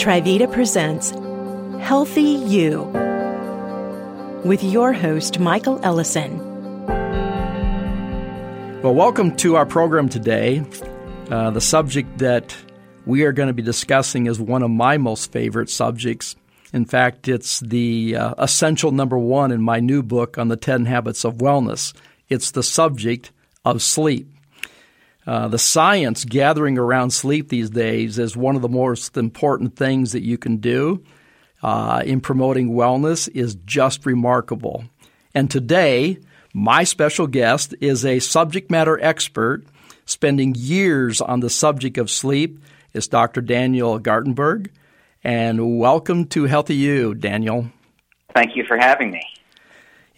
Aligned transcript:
Trivita 0.00 0.50
presents 0.50 1.10
Healthy 1.84 2.22
You 2.22 2.84
with 4.46 4.64
your 4.64 4.94
host, 4.94 5.38
Michael 5.38 5.78
Ellison. 5.82 6.38
Well, 8.80 8.94
welcome 8.94 9.36
to 9.36 9.56
our 9.56 9.66
program 9.66 10.08
today. 10.08 10.64
Uh, 11.28 11.50
the 11.50 11.60
subject 11.60 12.16
that 12.16 12.56
we 13.04 13.24
are 13.24 13.32
going 13.32 13.48
to 13.48 13.52
be 13.52 13.60
discussing 13.60 14.24
is 14.24 14.40
one 14.40 14.62
of 14.62 14.70
my 14.70 14.96
most 14.96 15.32
favorite 15.32 15.68
subjects. 15.68 16.34
In 16.72 16.86
fact, 16.86 17.28
it's 17.28 17.60
the 17.60 18.16
uh, 18.16 18.34
essential 18.38 18.92
number 18.92 19.18
one 19.18 19.52
in 19.52 19.60
my 19.60 19.80
new 19.80 20.02
book 20.02 20.38
on 20.38 20.48
the 20.48 20.56
10 20.56 20.86
habits 20.86 21.26
of 21.26 21.34
wellness. 21.34 21.92
It's 22.30 22.52
the 22.52 22.62
subject 22.62 23.32
of 23.66 23.82
sleep. 23.82 24.32
Uh, 25.30 25.46
the 25.46 25.60
science 25.60 26.24
gathering 26.24 26.76
around 26.76 27.12
sleep 27.12 27.50
these 27.50 27.70
days 27.70 28.18
is 28.18 28.36
one 28.36 28.56
of 28.56 28.62
the 28.62 28.68
most 28.68 29.16
important 29.16 29.76
things 29.76 30.10
that 30.10 30.24
you 30.24 30.36
can 30.36 30.56
do 30.56 31.04
uh, 31.62 32.02
in 32.04 32.20
promoting 32.20 32.70
wellness 32.70 33.28
is 33.32 33.54
just 33.64 34.04
remarkable. 34.06 34.82
And 35.32 35.48
today, 35.48 36.18
my 36.52 36.82
special 36.82 37.28
guest 37.28 37.76
is 37.80 38.04
a 38.04 38.18
subject 38.18 38.72
matter 38.72 38.98
expert 39.00 39.62
spending 40.04 40.56
years 40.56 41.20
on 41.20 41.38
the 41.38 41.48
subject 41.48 41.96
of 41.96 42.10
sleep. 42.10 42.60
Is 42.92 43.06
Dr. 43.06 43.40
Daniel 43.40 44.00
Gartenberg. 44.00 44.70
And 45.22 45.78
welcome 45.78 46.24
to 46.30 46.46
Healthy 46.46 46.74
You, 46.74 47.14
Daniel. 47.14 47.70
Thank 48.34 48.56
you 48.56 48.64
for 48.66 48.76
having 48.76 49.12
me. 49.12 49.22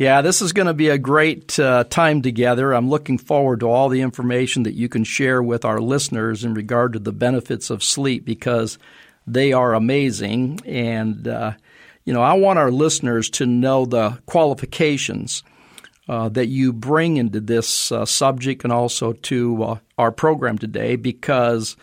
Yeah, 0.02 0.20
this 0.20 0.42
is 0.42 0.52
going 0.52 0.66
to 0.66 0.74
be 0.74 0.88
a 0.88 0.98
great 0.98 1.56
uh, 1.60 1.84
time 1.84 2.22
together. 2.22 2.72
I'm 2.72 2.90
looking 2.90 3.18
forward 3.18 3.60
to 3.60 3.68
all 3.68 3.88
the 3.88 4.00
information 4.00 4.64
that 4.64 4.74
you 4.74 4.88
can 4.88 5.04
share 5.04 5.40
with 5.40 5.64
our 5.64 5.80
listeners 5.80 6.42
in 6.42 6.54
regard 6.54 6.94
to 6.94 6.98
the 6.98 7.12
benefits 7.12 7.70
of 7.70 7.84
sleep 7.84 8.24
because 8.24 8.78
they 9.28 9.52
are 9.52 9.74
amazing. 9.74 10.58
And, 10.66 11.28
uh, 11.28 11.52
you 12.04 12.12
know, 12.12 12.20
I 12.20 12.32
want 12.32 12.58
our 12.58 12.72
listeners 12.72 13.30
to 13.30 13.46
know 13.46 13.86
the 13.86 14.18
qualifications 14.26 15.44
uh, 16.08 16.30
that 16.30 16.46
you 16.46 16.72
bring 16.72 17.16
into 17.16 17.38
this 17.38 17.92
uh, 17.92 18.04
subject 18.04 18.64
and 18.64 18.72
also 18.72 19.12
to 19.12 19.62
uh, 19.62 19.78
our 19.98 20.10
program 20.10 20.58
today 20.58 20.96
because 20.96 21.76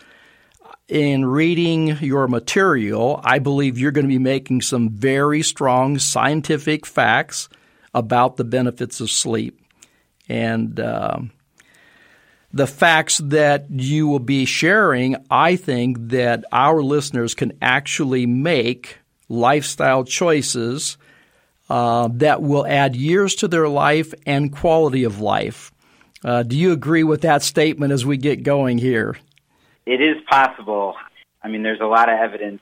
in 0.88 1.24
reading 1.24 1.96
your 2.02 2.28
material, 2.28 3.22
I 3.24 3.38
believe 3.38 3.78
you're 3.78 3.92
going 3.92 4.04
to 4.04 4.12
be 4.12 4.18
making 4.18 4.60
some 4.60 4.90
very 4.90 5.40
strong 5.40 5.98
scientific 5.98 6.84
facts– 6.84 7.48
about 7.94 8.36
the 8.36 8.44
benefits 8.44 9.00
of 9.00 9.10
sleep. 9.10 9.60
And 10.28 10.78
uh, 10.78 11.18
the 12.52 12.66
facts 12.66 13.18
that 13.18 13.70
you 13.70 14.08
will 14.08 14.20
be 14.20 14.44
sharing, 14.44 15.16
I 15.30 15.56
think 15.56 15.96
that 16.08 16.44
our 16.52 16.82
listeners 16.82 17.34
can 17.34 17.52
actually 17.60 18.26
make 18.26 18.98
lifestyle 19.28 20.04
choices 20.04 20.98
uh, 21.68 22.08
that 22.14 22.42
will 22.42 22.66
add 22.66 22.96
years 22.96 23.36
to 23.36 23.48
their 23.48 23.68
life 23.68 24.12
and 24.26 24.52
quality 24.52 25.04
of 25.04 25.20
life. 25.20 25.72
Uh, 26.24 26.42
do 26.42 26.58
you 26.58 26.72
agree 26.72 27.04
with 27.04 27.22
that 27.22 27.42
statement 27.42 27.92
as 27.92 28.04
we 28.04 28.16
get 28.16 28.42
going 28.42 28.78
here? 28.78 29.16
It 29.86 30.00
is 30.00 30.16
possible. 30.28 30.94
I 31.42 31.48
mean, 31.48 31.62
there's 31.62 31.80
a 31.80 31.86
lot 31.86 32.08
of 32.08 32.18
evidence 32.18 32.60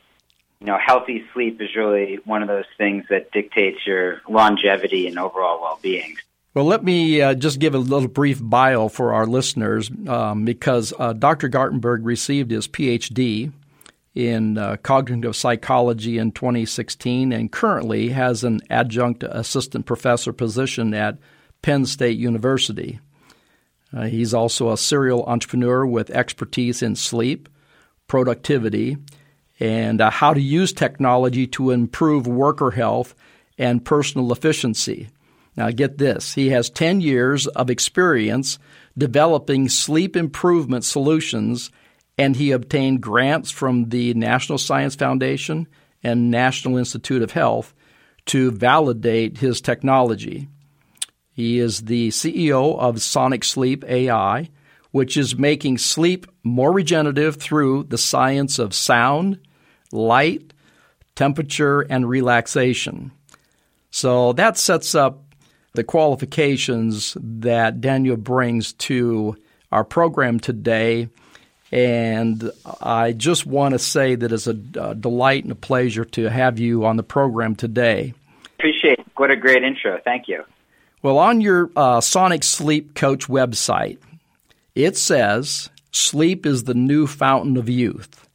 you 0.60 0.66
know, 0.66 0.78
healthy 0.78 1.24
sleep 1.32 1.60
is 1.60 1.76
really 1.76 2.16
one 2.24 2.42
of 2.42 2.48
those 2.48 2.64
things 2.76 3.04
that 3.10 3.30
dictates 3.30 3.86
your 3.86 4.22
longevity 4.28 5.06
and 5.06 5.18
overall 5.18 5.60
well-being. 5.60 6.16
Well, 6.54 6.64
let 6.64 6.82
me 6.82 7.20
uh, 7.20 7.34
just 7.34 7.60
give 7.60 7.74
a 7.74 7.78
little 7.78 8.08
brief 8.08 8.40
bio 8.42 8.88
for 8.88 9.12
our 9.12 9.26
listeners 9.26 9.90
um, 10.08 10.44
because 10.44 10.92
uh, 10.98 11.12
Dr. 11.12 11.48
Gartenberg 11.48 12.00
received 12.02 12.50
his 12.50 12.66
PhD 12.66 13.52
in 14.14 14.58
uh, 14.58 14.76
cognitive 14.82 15.36
psychology 15.36 16.18
in 16.18 16.32
2016 16.32 17.32
and 17.32 17.52
currently 17.52 18.08
has 18.08 18.42
an 18.42 18.60
adjunct 18.70 19.22
assistant 19.22 19.86
professor 19.86 20.32
position 20.32 20.92
at 20.94 21.18
Penn 21.62 21.86
State 21.86 22.18
University. 22.18 22.98
Uh, 23.92 24.06
he's 24.06 24.34
also 24.34 24.72
a 24.72 24.76
serial 24.76 25.24
entrepreneur 25.26 25.86
with 25.86 26.10
expertise 26.10 26.82
in 26.82 26.96
sleep, 26.96 27.48
productivity, 28.08 28.96
and 29.60 30.00
uh, 30.00 30.10
how 30.10 30.32
to 30.32 30.40
use 30.40 30.72
technology 30.72 31.46
to 31.46 31.70
improve 31.70 32.26
worker 32.26 32.70
health 32.70 33.14
and 33.56 33.84
personal 33.84 34.32
efficiency. 34.32 35.08
Now, 35.56 35.70
get 35.70 35.98
this 35.98 36.34
he 36.34 36.50
has 36.50 36.70
10 36.70 37.00
years 37.00 37.46
of 37.48 37.70
experience 37.70 38.58
developing 38.96 39.68
sleep 39.68 40.16
improvement 40.16 40.84
solutions, 40.84 41.70
and 42.16 42.36
he 42.36 42.50
obtained 42.50 43.00
grants 43.00 43.50
from 43.50 43.88
the 43.88 44.14
National 44.14 44.58
Science 44.58 44.94
Foundation 44.94 45.66
and 46.02 46.30
National 46.30 46.76
Institute 46.76 47.22
of 47.22 47.32
Health 47.32 47.74
to 48.26 48.50
validate 48.50 49.38
his 49.38 49.60
technology. 49.60 50.48
He 51.32 51.58
is 51.58 51.82
the 51.82 52.08
CEO 52.08 52.78
of 52.78 53.00
Sonic 53.00 53.44
Sleep 53.44 53.84
AI, 53.84 54.50
which 54.90 55.16
is 55.16 55.38
making 55.38 55.78
sleep 55.78 56.26
more 56.42 56.72
regenerative 56.72 57.36
through 57.36 57.84
the 57.84 57.98
science 57.98 58.58
of 58.58 58.74
sound, 58.74 59.38
light, 59.92 60.52
temperature, 61.14 61.80
and 61.82 62.08
relaxation. 62.08 63.10
So 63.90 64.32
that 64.34 64.58
sets 64.58 64.94
up 64.94 65.22
the 65.72 65.84
qualifications 65.84 67.16
that 67.20 67.80
Daniel 67.80 68.16
brings 68.16 68.72
to 68.74 69.36
our 69.70 69.84
program 69.84 70.40
today. 70.40 71.08
And 71.70 72.50
I 72.80 73.12
just 73.12 73.46
want 73.46 73.72
to 73.72 73.78
say 73.78 74.14
that 74.14 74.32
it's 74.32 74.46
a, 74.46 74.54
delight 74.54 75.44
and 75.44 75.52
a 75.52 75.56
pleasure 75.56 76.04
to 76.04 76.30
have 76.30 76.58
you 76.58 76.86
on 76.86 76.96
the 76.96 77.02
program 77.02 77.54
today. 77.54 78.14
Appreciate 78.58 78.98
it. 78.98 79.06
What 79.16 79.30
a 79.30 79.36
great 79.36 79.62
intro. 79.62 80.00
Thank 80.02 80.28
you. 80.28 80.44
Well, 81.02 81.18
on 81.18 81.40
your 81.40 81.70
uh, 81.76 82.00
Sonic 82.00 82.42
Sleep 82.42 82.94
Coach 82.94 83.28
website, 83.28 83.98
it 84.74 84.96
says 84.96 85.70
sleep 85.92 86.44
is 86.46 86.64
the 86.64 86.74
new 86.74 87.06
fountain 87.06 87.56
of 87.56 87.68
youth. 87.68 88.27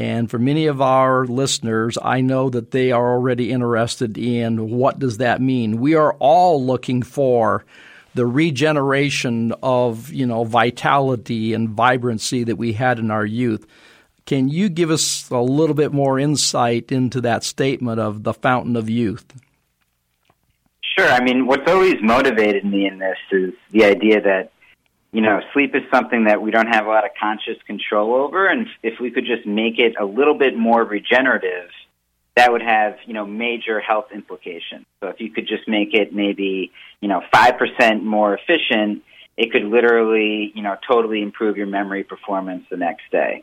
And 0.00 0.30
for 0.30 0.38
many 0.38 0.64
of 0.64 0.80
our 0.80 1.26
listeners, 1.26 1.98
I 2.02 2.22
know 2.22 2.48
that 2.48 2.70
they 2.70 2.90
are 2.90 3.12
already 3.12 3.50
interested 3.50 4.16
in 4.16 4.70
what 4.70 4.98
does 4.98 5.18
that 5.18 5.42
mean. 5.42 5.78
We 5.78 5.94
are 5.94 6.14
all 6.14 6.64
looking 6.64 7.02
for 7.02 7.66
the 8.14 8.24
regeneration 8.24 9.52
of, 9.62 10.10
you 10.10 10.24
know, 10.24 10.44
vitality 10.44 11.52
and 11.52 11.68
vibrancy 11.68 12.44
that 12.44 12.56
we 12.56 12.72
had 12.72 12.98
in 12.98 13.10
our 13.10 13.26
youth. 13.26 13.66
Can 14.24 14.48
you 14.48 14.70
give 14.70 14.90
us 14.90 15.28
a 15.28 15.36
little 15.36 15.76
bit 15.76 15.92
more 15.92 16.18
insight 16.18 16.90
into 16.90 17.20
that 17.20 17.44
statement 17.44 18.00
of 18.00 18.22
the 18.22 18.32
fountain 18.32 18.76
of 18.76 18.88
youth? 18.88 19.26
Sure. 20.96 21.10
I 21.10 21.22
mean, 21.22 21.46
what's 21.46 21.70
always 21.70 21.96
motivated 22.00 22.64
me 22.64 22.86
in 22.86 23.00
this 23.00 23.18
is 23.32 23.52
the 23.70 23.84
idea 23.84 24.22
that 24.22 24.50
you 25.12 25.20
know, 25.20 25.40
sleep 25.52 25.74
is 25.74 25.82
something 25.92 26.24
that 26.24 26.40
we 26.40 26.50
don't 26.50 26.68
have 26.68 26.86
a 26.86 26.88
lot 26.88 27.04
of 27.04 27.10
conscious 27.20 27.56
control 27.66 28.14
over, 28.14 28.46
and 28.46 28.66
if 28.82 29.00
we 29.00 29.10
could 29.10 29.26
just 29.26 29.46
make 29.46 29.78
it 29.78 29.94
a 30.00 30.04
little 30.04 30.38
bit 30.38 30.56
more 30.56 30.84
regenerative, 30.84 31.70
that 32.36 32.52
would 32.52 32.62
have, 32.62 32.96
you 33.06 33.12
know, 33.12 33.26
major 33.26 33.80
health 33.80 34.06
implications. 34.14 34.86
So 35.00 35.08
if 35.08 35.20
you 35.20 35.30
could 35.30 35.48
just 35.48 35.66
make 35.66 35.94
it 35.94 36.14
maybe, 36.14 36.70
you 37.00 37.08
know, 37.08 37.22
5% 37.34 38.02
more 38.02 38.34
efficient, 38.34 39.02
it 39.36 39.50
could 39.50 39.64
literally, 39.64 40.52
you 40.54 40.62
know, 40.62 40.76
totally 40.88 41.22
improve 41.22 41.56
your 41.56 41.66
memory 41.66 42.04
performance 42.04 42.64
the 42.70 42.76
next 42.76 43.10
day. 43.10 43.42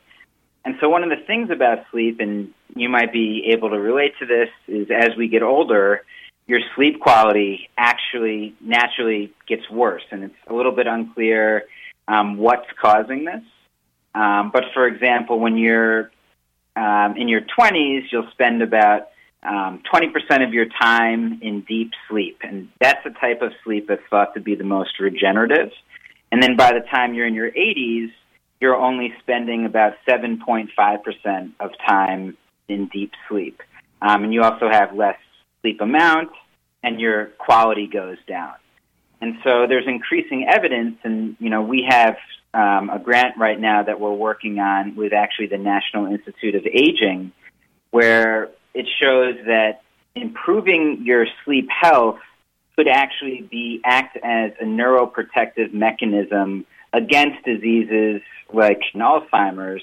And 0.63 0.75
so 0.79 0.89
one 0.89 1.03
of 1.03 1.09
the 1.09 1.23
things 1.25 1.49
about 1.49 1.79
sleep, 1.91 2.19
and 2.19 2.53
you 2.75 2.89
might 2.89 3.11
be 3.11 3.49
able 3.51 3.69
to 3.69 3.79
relate 3.79 4.13
to 4.19 4.25
this, 4.25 4.49
is 4.67 4.87
as 4.89 5.15
we 5.17 5.27
get 5.27 5.43
older, 5.43 6.03
your 6.47 6.61
sleep 6.75 6.99
quality 7.01 7.69
actually 7.77 8.55
naturally 8.61 9.33
gets 9.47 9.69
worse, 9.69 10.03
and 10.11 10.23
it's 10.23 10.35
a 10.47 10.53
little 10.53 10.71
bit 10.71 10.87
unclear 10.87 11.65
um, 12.07 12.37
what's 12.37 12.67
causing 12.81 13.25
this. 13.25 13.43
Um, 14.15 14.51
but 14.51 14.65
for 14.73 14.87
example, 14.87 15.39
when 15.39 15.57
you're 15.57 16.09
um, 16.75 17.15
in 17.17 17.27
your 17.27 17.41
20s, 17.41 18.11
you'll 18.11 18.29
spend 18.31 18.61
about 18.61 19.09
um, 19.43 19.81
20% 19.93 20.45
of 20.45 20.53
your 20.53 20.67
time 20.81 21.39
in 21.41 21.61
deep 21.61 21.91
sleep, 22.09 22.39
and 22.41 22.69
that's 22.79 23.03
the 23.03 23.11
type 23.11 23.41
of 23.41 23.51
sleep 23.63 23.87
that's 23.87 24.01
thought 24.09 24.33
to 24.33 24.39
be 24.39 24.55
the 24.55 24.63
most 24.63 24.99
regenerative. 24.99 25.71
And 26.31 26.41
then 26.41 26.55
by 26.55 26.71
the 26.73 26.81
time 26.91 27.13
you're 27.13 27.27
in 27.27 27.33
your 27.33 27.51
80s, 27.51 28.11
you're 28.59 28.75
only 28.75 29.13
spending 29.19 29.65
about 29.65 29.93
7.5% 30.07 31.51
of 31.59 31.71
time 31.85 32.37
in 32.67 32.87
deep 32.87 33.11
sleep. 33.29 33.61
Um, 34.01 34.23
and 34.23 34.33
you 34.33 34.41
also 34.41 34.69
have 34.69 34.95
less 34.95 35.17
sleep 35.67 35.81
amount, 35.81 36.29
and 36.83 36.99
your 36.99 37.25
quality 37.37 37.87
goes 37.87 38.17
down. 38.27 38.53
And 39.19 39.35
so 39.43 39.65
there's 39.67 39.87
increasing 39.87 40.47
evidence, 40.49 40.97
and 41.03 41.35
you 41.39 41.49
know 41.49 41.61
we 41.61 41.85
have 41.89 42.17
um, 42.53 42.89
a 42.89 42.99
grant 42.99 43.37
right 43.37 43.59
now 43.59 43.83
that 43.83 43.99
we're 43.99 44.13
working 44.13 44.59
on 44.59 44.95
with 44.95 45.11
actually 45.11 45.47
the 45.47 45.57
National 45.57 46.05
Institute 46.05 46.55
of 46.55 46.65
Aging, 46.65 47.31
where 47.91 48.49
it 48.73 48.87
shows 49.01 49.35
that 49.45 49.81
improving 50.15 51.01
your 51.03 51.25
sleep 51.43 51.67
health 51.69 52.19
could 52.75 52.87
actually 52.87 53.41
be 53.41 53.81
act 53.83 54.17
as 54.17 54.51
a 54.61 54.65
neuroprotective 54.65 55.73
mechanism 55.73 56.65
against 56.93 57.43
diseases 57.43 58.21
like 58.53 58.79
Alzheimer's, 58.95 59.81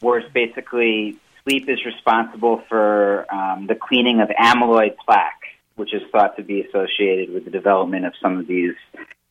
where 0.00 0.18
it's 0.18 0.32
basically 0.32 1.16
sleep 1.44 1.68
is 1.68 1.84
responsible 1.84 2.62
for 2.68 3.32
um, 3.32 3.66
the 3.66 3.74
cleaning 3.74 4.20
of 4.20 4.28
amyloid 4.28 4.96
plaque, 5.04 5.42
which 5.76 5.94
is 5.94 6.02
thought 6.10 6.36
to 6.36 6.42
be 6.42 6.62
associated 6.62 7.32
with 7.32 7.44
the 7.44 7.50
development 7.50 8.06
of 8.06 8.12
some 8.20 8.38
of 8.38 8.46
these 8.46 8.74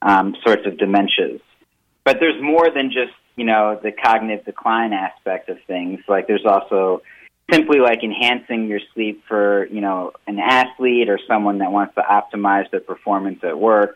um, 0.02 0.36
sorts 0.46 0.66
of 0.66 0.74
dementias. 0.74 1.42
But 2.04 2.18
there's 2.20 2.42
more 2.42 2.70
than 2.74 2.88
just 2.88 3.14
you 3.36 3.46
know 3.46 3.80
the 3.82 3.92
cognitive 3.92 4.46
decline 4.46 4.94
aspect 4.94 5.50
of 5.50 5.58
things. 5.66 6.00
Like 6.08 6.28
there's 6.28 6.46
also 6.46 7.02
simply 7.52 7.80
like 7.80 8.04
enhancing 8.04 8.68
your 8.68 8.80
sleep 8.94 9.24
for 9.28 9.66
you 9.68 9.82
know 9.82 10.12
an 10.28 10.40
athlete 10.40 11.10
or 11.10 11.20
someone 11.28 11.60
that 11.60 11.72
wants 11.72 11.96
to 11.96 12.02
optimize 12.02 12.70
their 12.72 12.82
performance 12.82 13.40
at 13.44 13.58
work. 13.58 13.96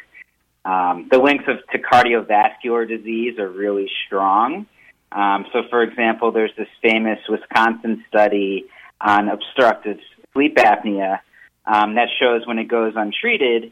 Um, 0.65 1.07
the 1.09 1.17
links 1.17 1.45
of, 1.47 1.57
to 1.71 1.79
cardiovascular 1.79 2.87
disease 2.87 3.39
are 3.39 3.47
really 3.49 3.89
strong. 4.05 4.65
Um, 5.11 5.45
so, 5.53 5.63
for 5.69 5.83
example, 5.83 6.31
there's 6.31 6.55
this 6.57 6.67
famous 6.81 7.19
Wisconsin 7.29 8.03
study 8.09 8.65
on 8.99 9.29
obstructive 9.29 9.99
sleep 10.33 10.55
apnea 10.57 11.19
um, 11.65 11.95
that 11.95 12.09
shows 12.19 12.45
when 12.45 12.59
it 12.59 12.67
goes 12.67 12.93
untreated, 12.95 13.71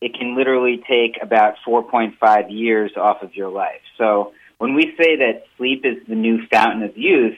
it 0.00 0.14
can 0.14 0.36
literally 0.36 0.82
take 0.88 1.18
about 1.22 1.54
4.5 1.66 2.46
years 2.50 2.92
off 2.96 3.22
of 3.22 3.34
your 3.34 3.48
life. 3.48 3.80
So, 3.98 4.32
when 4.58 4.74
we 4.74 4.94
say 4.98 5.16
that 5.16 5.44
sleep 5.56 5.84
is 5.84 5.96
the 6.08 6.14
new 6.14 6.46
fountain 6.46 6.82
of 6.82 6.96
youth, 6.96 7.36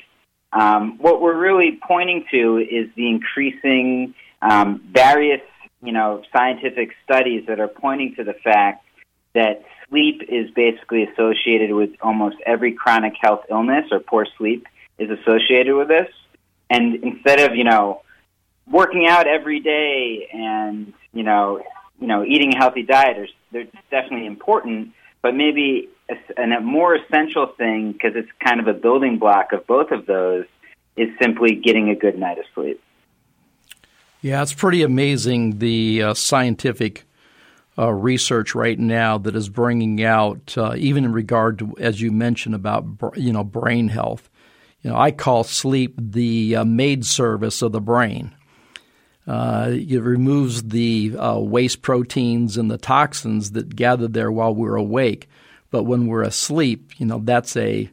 um, 0.52 0.98
what 0.98 1.20
we're 1.20 1.36
really 1.36 1.78
pointing 1.86 2.24
to 2.30 2.58
is 2.58 2.88
the 2.96 3.08
increasing 3.08 4.14
um, 4.40 4.80
various, 4.92 5.40
you 5.82 5.92
know, 5.92 6.22
scientific 6.32 6.90
studies 7.04 7.44
that 7.48 7.60
are 7.60 7.68
pointing 7.68 8.14
to 8.16 8.24
the 8.24 8.34
fact 8.34 8.84
that 9.38 9.54
sleep 9.88 10.22
is 10.28 10.46
basically 10.64 11.02
associated 11.08 11.70
with 11.80 11.90
almost 12.08 12.36
every 12.44 12.72
chronic 12.82 13.14
health 13.24 13.42
illness 13.54 13.86
or 13.90 14.00
poor 14.00 14.26
sleep 14.36 14.66
is 14.98 15.08
associated 15.18 15.74
with 15.80 15.88
this. 15.88 16.10
And 16.68 16.84
instead 17.10 17.38
of, 17.46 17.56
you 17.56 17.64
know, 17.64 18.02
working 18.78 19.04
out 19.14 19.26
every 19.26 19.60
day 19.60 20.28
and, 20.32 20.92
you 21.18 21.24
know, 21.28 21.62
you 22.00 22.06
know, 22.06 22.20
eating 22.32 22.50
a 22.54 22.58
healthy 22.62 22.82
diet, 22.82 23.30
they're 23.52 23.66
definitely 23.90 24.26
important, 24.26 24.92
but 25.22 25.32
maybe 25.34 25.88
a, 26.10 26.42
a 26.42 26.60
more 26.60 26.94
essential 26.94 27.46
thing, 27.46 27.92
because 27.92 28.14
it's 28.20 28.32
kind 28.46 28.60
of 28.60 28.66
a 28.68 28.76
building 28.86 29.18
block 29.18 29.52
of 29.52 29.66
both 29.66 29.90
of 29.90 30.06
those, 30.06 30.46
is 30.96 31.08
simply 31.22 31.54
getting 31.54 31.90
a 31.90 31.96
good 32.04 32.18
night 32.18 32.38
of 32.38 32.44
sleep. 32.54 32.78
Yeah, 34.20 34.42
it's 34.42 34.52
pretty 34.52 34.82
amazing 34.82 35.58
the 35.58 36.02
uh, 36.02 36.14
scientific 36.14 37.04
uh, 37.78 37.92
research 37.92 38.54
right 38.54 38.78
now 38.78 39.18
that 39.18 39.36
is 39.36 39.48
bringing 39.48 40.02
out, 40.02 40.56
uh, 40.58 40.74
even 40.76 41.04
in 41.04 41.12
regard 41.12 41.60
to, 41.60 41.74
as 41.78 42.00
you 42.00 42.10
mentioned 42.10 42.54
about 42.54 42.84
you 43.16 43.32
know 43.32 43.44
brain 43.44 43.88
health. 43.88 44.28
You 44.82 44.90
know, 44.90 44.96
I 44.96 45.10
call 45.10 45.44
sleep 45.44 45.94
the 45.98 46.56
uh, 46.56 46.64
maid 46.64 47.04
service 47.04 47.62
of 47.62 47.72
the 47.72 47.80
brain. 47.80 48.34
Uh, 49.26 49.72
it 49.72 50.00
removes 50.00 50.62
the 50.64 51.14
uh, 51.18 51.38
waste 51.38 51.82
proteins 51.82 52.56
and 52.56 52.70
the 52.70 52.78
toxins 52.78 53.50
that 53.52 53.76
gather 53.76 54.08
there 54.08 54.32
while 54.32 54.54
we're 54.54 54.76
awake. 54.76 55.28
But 55.70 55.82
when 55.82 56.06
we're 56.06 56.22
asleep, 56.22 56.92
you 56.98 57.06
know 57.06 57.20
that's 57.22 57.56
a 57.56 57.90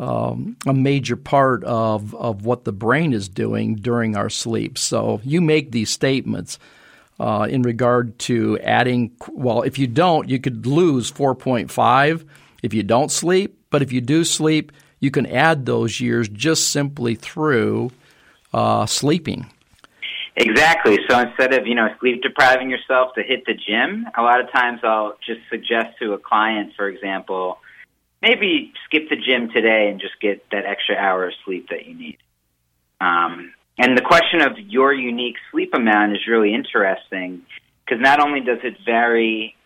um, 0.00 0.56
a 0.66 0.74
major 0.74 1.16
part 1.16 1.62
of 1.64 2.14
of 2.14 2.44
what 2.44 2.64
the 2.64 2.72
brain 2.72 3.12
is 3.12 3.28
doing 3.28 3.76
during 3.76 4.16
our 4.16 4.30
sleep. 4.30 4.78
So 4.78 5.20
you 5.22 5.40
make 5.40 5.70
these 5.70 5.90
statements 5.90 6.58
uh, 7.22 7.44
in 7.44 7.62
regard 7.62 8.18
to 8.18 8.58
adding. 8.58 9.12
Well, 9.30 9.62
if 9.62 9.78
you 9.78 9.86
don't, 9.86 10.28
you 10.28 10.40
could 10.40 10.66
lose 10.66 11.12
4.5 11.12 12.26
if 12.64 12.74
you 12.74 12.82
don't 12.82 13.12
sleep. 13.12 13.58
But 13.70 13.80
if 13.80 13.92
you 13.92 14.00
do 14.00 14.24
sleep, 14.24 14.72
you 14.98 15.12
can 15.12 15.26
add 15.26 15.64
those 15.64 16.00
years 16.00 16.28
just 16.28 16.70
simply 16.70 17.14
through 17.14 17.92
uh, 18.52 18.86
sleeping. 18.86 19.46
Exactly. 20.34 20.98
So 21.08 21.20
instead 21.20 21.54
of 21.54 21.66
you 21.66 21.76
know 21.76 21.88
sleep 22.00 22.22
depriving 22.22 22.70
yourself 22.70 23.14
to 23.14 23.22
hit 23.22 23.44
the 23.46 23.54
gym, 23.54 24.06
a 24.16 24.22
lot 24.22 24.40
of 24.40 24.50
times 24.50 24.80
I'll 24.82 25.16
just 25.24 25.40
suggest 25.48 25.98
to 26.00 26.14
a 26.14 26.18
client, 26.18 26.72
for 26.76 26.88
example, 26.88 27.58
maybe 28.20 28.72
skip 28.86 29.10
the 29.10 29.16
gym 29.16 29.50
today 29.50 29.90
and 29.90 30.00
just 30.00 30.18
get 30.20 30.48
that 30.50 30.64
extra 30.64 30.96
hour 30.96 31.28
of 31.28 31.34
sleep 31.44 31.68
that 31.70 31.86
you 31.86 31.94
need. 31.94 32.18
Um, 33.00 33.52
and 33.78 33.96
the 33.96 34.02
question 34.02 34.42
of 34.42 34.58
your 34.58 34.92
unique 34.92 35.36
sleep 35.50 35.72
amount 35.74 36.12
is 36.12 36.26
really 36.28 36.54
interesting 36.54 37.42
because 37.84 38.00
not 38.00 38.20
only 38.20 38.40
does 38.40 38.58
it 38.62 38.76
vary 38.84 39.56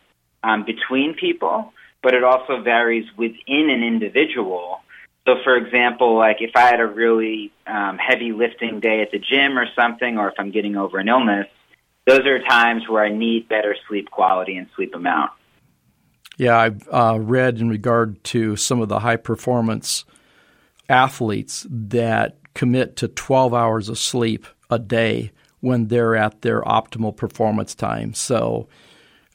um, 0.42 0.64
between 0.64 1.14
people, 1.14 1.72
but 2.02 2.14
it 2.14 2.22
also 2.22 2.62
varies 2.62 3.04
within 3.16 3.68
an 3.70 3.82
individual. 3.82 4.80
So, 5.26 5.34
for 5.42 5.56
example, 5.56 6.16
like 6.16 6.36
if 6.40 6.52
I 6.54 6.62
had 6.62 6.80
a 6.80 6.86
really 6.86 7.52
um, 7.66 7.98
heavy 7.98 8.32
lifting 8.32 8.78
day 8.80 9.02
at 9.02 9.10
the 9.10 9.18
gym 9.18 9.58
or 9.58 9.66
something, 9.74 10.18
or 10.18 10.28
if 10.28 10.34
I'm 10.38 10.52
getting 10.52 10.76
over 10.76 10.98
an 10.98 11.08
illness, 11.08 11.48
those 12.06 12.24
are 12.26 12.38
times 12.38 12.88
where 12.88 13.04
I 13.04 13.08
need 13.10 13.48
better 13.48 13.74
sleep 13.88 14.10
quality 14.10 14.56
and 14.56 14.68
sleep 14.76 14.94
amount. 14.94 15.32
Yeah, 16.38 16.56
I've 16.56 16.88
uh, 16.92 17.18
read 17.20 17.58
in 17.58 17.68
regard 17.68 18.22
to 18.24 18.56
some 18.56 18.80
of 18.80 18.88
the 18.88 19.00
high 19.00 19.16
performance 19.16 20.04
athletes 20.88 21.66
that 21.68 22.36
commit 22.56 22.96
to 22.96 23.06
12 23.06 23.54
hours 23.54 23.88
of 23.88 23.98
sleep 23.98 24.46
a 24.70 24.78
day 24.78 25.30
when 25.60 25.86
they're 25.86 26.16
at 26.16 26.40
their 26.40 26.62
optimal 26.62 27.14
performance 27.14 27.74
time. 27.74 28.14
So, 28.14 28.66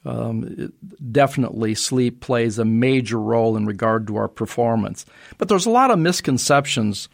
um, 0.04 0.74
definitely 1.12 1.76
sleep 1.76 2.22
plays 2.22 2.58
a 2.58 2.66
major 2.66 3.20
role 3.20 3.56
in 3.56 3.68
regard 3.68 4.08
to 4.08 4.18
our 4.18 4.28
performance. 4.28 5.06
But 5.38 5.48
there's 5.48 5.68
a 5.68 5.72
lot 5.72 5.92
of 5.92 6.00
misconceptions, 6.00 7.08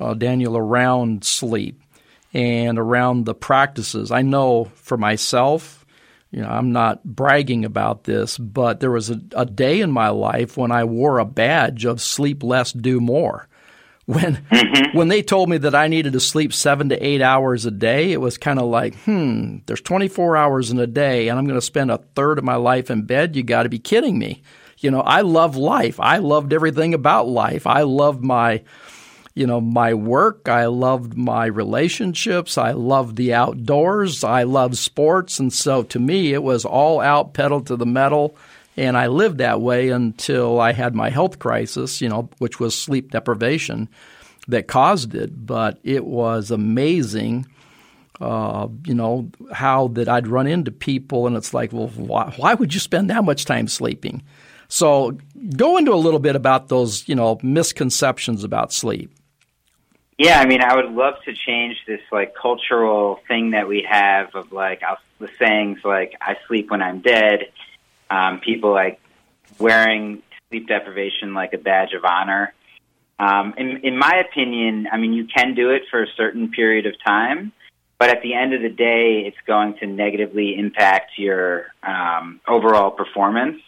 uh, 0.00 0.14
Daniel, 0.14 0.56
around 0.56 1.24
sleep 1.24 1.82
and 2.32 2.78
around 2.78 3.26
the 3.26 3.34
practices. 3.34 4.10
I 4.10 4.22
know 4.22 4.72
for 4.74 4.96
myself, 4.96 5.84
you 6.30 6.40
know, 6.40 6.48
I'm 6.48 6.72
not 6.72 7.04
bragging 7.04 7.66
about 7.66 8.04
this, 8.04 8.38
but 8.38 8.80
there 8.80 8.90
was 8.90 9.10
a, 9.10 9.20
a 9.36 9.44
day 9.44 9.82
in 9.82 9.90
my 9.90 10.08
life 10.08 10.56
when 10.56 10.72
I 10.72 10.84
wore 10.84 11.18
a 11.18 11.26
badge 11.26 11.84
of 11.84 12.00
sleep 12.00 12.42
less, 12.42 12.72
do 12.72 12.98
more 13.00 13.48
when 14.06 14.36
mm-hmm. 14.36 14.96
when 14.96 15.08
they 15.08 15.22
told 15.22 15.48
me 15.48 15.58
that 15.58 15.74
I 15.74 15.86
needed 15.88 16.14
to 16.14 16.20
sleep 16.20 16.52
seven 16.52 16.88
to 16.88 17.06
eight 17.06 17.22
hours 17.22 17.66
a 17.66 17.70
day, 17.70 18.12
it 18.12 18.20
was 18.20 18.36
kind 18.36 18.58
of 18.58 18.66
like, 18.66 18.96
hmm, 19.02 19.58
there's 19.66 19.80
24 19.80 20.36
hours 20.36 20.70
in 20.70 20.78
a 20.80 20.86
day, 20.86 21.28
and 21.28 21.38
I'm 21.38 21.46
going 21.46 21.58
to 21.58 21.64
spend 21.64 21.90
a 21.90 21.98
third 22.14 22.38
of 22.38 22.44
my 22.44 22.56
life 22.56 22.90
in 22.90 23.02
bed. 23.02 23.36
You 23.36 23.42
got 23.42 23.62
to 23.62 23.68
be 23.68 23.78
kidding 23.78 24.18
me. 24.18 24.42
You 24.78 24.90
know, 24.90 25.00
I 25.00 25.20
love 25.20 25.56
life. 25.56 26.00
I 26.00 26.18
loved 26.18 26.52
everything 26.52 26.94
about 26.94 27.28
life. 27.28 27.68
I 27.68 27.82
loved 27.82 28.24
my, 28.24 28.64
you 29.34 29.46
know, 29.46 29.60
my 29.60 29.94
work. 29.94 30.48
I 30.48 30.66
loved 30.66 31.16
my 31.16 31.46
relationships. 31.46 32.58
I 32.58 32.72
loved 32.72 33.14
the 33.14 33.32
outdoors. 33.32 34.24
I 34.24 34.42
loved 34.42 34.76
sports, 34.76 35.38
and 35.38 35.52
so 35.52 35.84
to 35.84 36.00
me, 36.00 36.32
it 36.32 36.42
was 36.42 36.64
all 36.64 37.00
out, 37.00 37.34
pedal 37.34 37.60
to 37.62 37.76
the 37.76 37.86
metal 37.86 38.36
and 38.76 38.96
I 38.96 39.08
lived 39.08 39.38
that 39.38 39.60
way 39.60 39.90
until 39.90 40.60
I 40.60 40.72
had 40.72 40.94
my 40.94 41.10
health 41.10 41.38
crisis, 41.38 42.00
you 42.00 42.08
know, 42.08 42.30
which 42.38 42.58
was 42.58 42.78
sleep 42.78 43.10
deprivation 43.10 43.88
that 44.48 44.66
caused 44.66 45.14
it. 45.14 45.46
But 45.46 45.78
it 45.82 46.04
was 46.04 46.50
amazing, 46.50 47.46
uh, 48.20 48.68
you 48.86 48.94
know, 48.94 49.30
how 49.52 49.88
that 49.88 50.08
I'd 50.08 50.26
run 50.26 50.46
into 50.46 50.70
people 50.70 51.26
and 51.26 51.36
it's 51.36 51.52
like, 51.52 51.72
well, 51.72 51.88
why, 51.88 52.32
why 52.36 52.54
would 52.54 52.72
you 52.72 52.80
spend 52.80 53.10
that 53.10 53.24
much 53.24 53.44
time 53.44 53.68
sleeping? 53.68 54.22
So 54.68 55.18
go 55.54 55.76
into 55.76 55.92
a 55.92 55.96
little 55.96 56.20
bit 56.20 56.34
about 56.34 56.68
those, 56.68 57.06
you 57.06 57.14
know, 57.14 57.38
misconceptions 57.42 58.42
about 58.42 58.72
sleep. 58.72 59.12
Yeah, 60.18 60.40
I 60.40 60.46
mean, 60.46 60.62
I 60.62 60.76
would 60.76 60.92
love 60.92 61.14
to 61.24 61.34
change 61.34 61.76
this 61.86 62.00
like 62.10 62.34
cultural 62.40 63.20
thing 63.28 63.50
that 63.50 63.66
we 63.66 63.86
have 63.90 64.34
of 64.34 64.52
like 64.52 64.82
the 65.18 65.28
sayings 65.38 65.80
like 65.84 66.14
"I 66.20 66.36
sleep 66.46 66.70
when 66.70 66.80
I'm 66.80 67.00
dead," 67.00 67.48
um, 68.12 68.40
people 68.40 68.72
like 68.72 69.00
wearing 69.58 70.22
sleep 70.48 70.68
deprivation 70.68 71.34
like 71.34 71.52
a 71.54 71.58
badge 71.58 71.94
of 71.94 72.04
honor. 72.04 72.52
Um, 73.18 73.54
in, 73.56 73.78
in 73.78 73.96
my 73.96 74.22
opinion, 74.28 74.86
I 74.92 74.98
mean, 74.98 75.12
you 75.12 75.26
can 75.26 75.54
do 75.54 75.70
it 75.70 75.82
for 75.90 76.02
a 76.02 76.06
certain 76.16 76.50
period 76.50 76.86
of 76.86 76.94
time, 77.04 77.52
but 77.98 78.10
at 78.10 78.22
the 78.22 78.34
end 78.34 78.52
of 78.52 78.60
the 78.60 78.68
day, 78.68 79.24
it's 79.26 79.36
going 79.46 79.78
to 79.78 79.86
negatively 79.86 80.56
impact 80.58 81.12
your 81.16 81.66
um, 81.82 82.40
overall 82.46 82.90
performance 82.90 83.60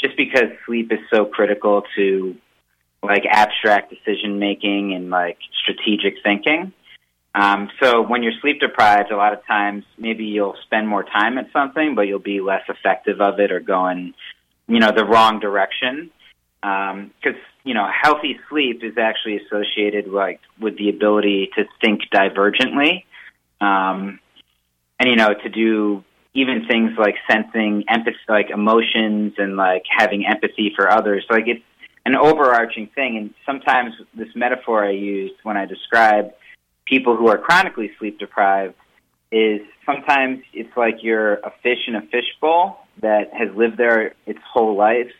just 0.00 0.16
because 0.16 0.50
sleep 0.66 0.92
is 0.92 1.00
so 1.12 1.24
critical 1.24 1.82
to 1.96 2.36
like 3.02 3.24
abstract 3.28 3.90
decision 3.90 4.38
making 4.38 4.94
and 4.94 5.10
like 5.10 5.38
strategic 5.62 6.22
thinking. 6.22 6.72
Um, 7.34 7.70
so 7.80 8.02
when 8.02 8.22
you're 8.22 8.32
sleep 8.40 8.60
deprived, 8.60 9.10
a 9.12 9.16
lot 9.16 9.32
of 9.32 9.44
times 9.46 9.84
maybe 9.96 10.24
you'll 10.24 10.56
spend 10.64 10.88
more 10.88 11.04
time 11.04 11.38
at 11.38 11.46
something, 11.52 11.94
but 11.94 12.02
you'll 12.02 12.18
be 12.18 12.40
less 12.40 12.62
effective 12.68 13.20
of 13.20 13.38
it 13.38 13.52
or 13.52 13.60
going, 13.60 14.14
you 14.66 14.80
know, 14.80 14.90
the 14.94 15.04
wrong 15.04 15.38
direction. 15.38 16.10
Because 16.60 17.10
um, 17.24 17.40
you 17.64 17.74
know, 17.74 17.88
healthy 17.90 18.38
sleep 18.48 18.82
is 18.82 18.98
actually 18.98 19.38
associated 19.38 20.08
like 20.08 20.40
with 20.60 20.76
the 20.76 20.90
ability 20.90 21.50
to 21.56 21.64
think 21.80 22.02
divergently, 22.12 23.04
um, 23.60 24.18
and 24.98 25.08
you 25.08 25.16
know, 25.16 25.32
to 25.32 25.48
do 25.48 26.04
even 26.34 26.66
things 26.66 26.92
like 26.98 27.14
sensing 27.30 27.84
empathy, 27.88 28.18
like 28.28 28.50
emotions, 28.50 29.34
and 29.38 29.56
like 29.56 29.84
having 29.88 30.26
empathy 30.26 30.72
for 30.76 30.90
others. 30.90 31.24
So, 31.28 31.34
like 31.34 31.48
it's 31.48 31.62
an 32.04 32.14
overarching 32.14 32.88
thing. 32.94 33.16
And 33.16 33.34
sometimes 33.46 33.94
this 34.14 34.28
metaphor 34.34 34.84
I 34.84 34.90
use 34.90 35.32
when 35.42 35.56
I 35.56 35.66
describe 35.66 36.32
people 36.90 37.16
who 37.16 37.28
are 37.28 37.38
chronically 37.38 37.92
sleep 37.98 38.18
deprived 38.18 38.74
is 39.32 39.60
sometimes 39.86 40.42
it's 40.52 40.76
like 40.76 41.02
you're 41.02 41.34
a 41.34 41.52
fish 41.62 41.78
in 41.86 41.94
a 41.94 42.02
fishbowl 42.02 42.84
that 43.00 43.32
has 43.32 43.48
lived 43.54 43.78
there 43.78 44.14
its 44.26 44.40
whole 44.52 44.76
life 44.76 45.12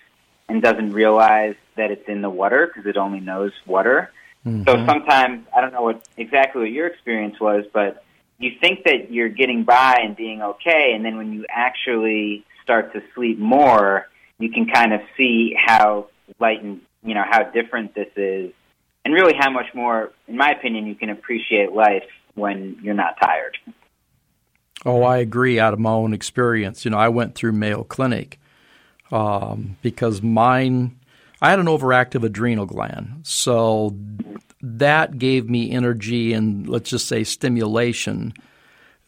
and 0.49 0.61
doesn't 0.61 0.93
realize 0.93 1.55
that 1.77 1.93
it's 1.93 2.09
in 2.09 2.21
the 2.21 2.29
water 2.29 2.67
because 2.67 2.89
it 2.91 2.97
only 2.97 3.21
knows 3.21 3.53
water. 3.67 4.11
Mm-hmm. 4.45 4.65
So 4.65 4.85
sometimes 4.85 5.47
I 5.57 5.61
don't 5.61 5.73
know 5.73 5.83
what 5.83 6.07
exactly 6.17 6.63
what 6.63 6.73
your 6.73 6.89
experience 6.89 7.39
was, 7.41 7.65
but 7.73 8.05
you 8.39 8.51
think 8.61 8.85
that 8.85 9.13
you're 9.13 9.29
getting 9.29 9.63
by 9.63 10.01
and 10.03 10.17
being 10.17 10.43
okay, 10.43 10.93
and 10.95 11.05
then 11.05 11.17
when 11.17 11.33
you 11.33 11.47
actually 11.49 12.45
start 12.65 12.93
to 12.95 13.03
sleep 13.15 13.39
more, 13.39 14.09
you 14.39 14.51
can 14.51 14.67
kind 14.67 14.93
of 14.93 15.03
see 15.17 15.55
how 15.57 16.09
light 16.41 16.63
and 16.63 16.81
you 17.05 17.15
know 17.15 17.25
how 17.29 17.45
different 17.45 17.95
this 17.95 18.09
is, 18.17 18.53
and 19.05 19.15
really 19.15 19.35
how 19.39 19.51
much 19.51 19.67
more, 19.75 20.13
in 20.29 20.37
my 20.37 20.51
opinion, 20.51 20.87
you 20.87 20.95
can 20.95 21.11
appreciate 21.11 21.73
life 21.73 22.05
when 22.35 22.79
you're 22.83 22.95
not 22.95 23.17
tired. 23.21 23.57
Oh, 24.85 25.03
I 25.03 25.19
agree. 25.19 25.59
Out 25.59 25.73
of 25.73 25.79
my 25.79 25.91
own 25.91 26.13
experience, 26.13 26.85
you 26.85 26.91
know, 26.91 26.99
I 26.99 27.09
went 27.09 27.35
through 27.35 27.53
Mayo 27.53 27.85
Clinic 27.85 28.39
um, 29.11 29.77
because 29.83 30.23
mine, 30.23 30.99
I 31.43 31.51
had 31.51 31.59
an 31.59 31.67
overactive 31.67 32.25
adrenal 32.25 32.67
gland, 32.67 33.21
so 33.23 33.95
that 34.63 35.19
gave 35.19 35.49
me 35.49 35.71
energy 35.71 36.33
and 36.33 36.69
let's 36.69 36.91
just 36.91 37.09
say 37.09 37.25
stimulation 37.25 38.35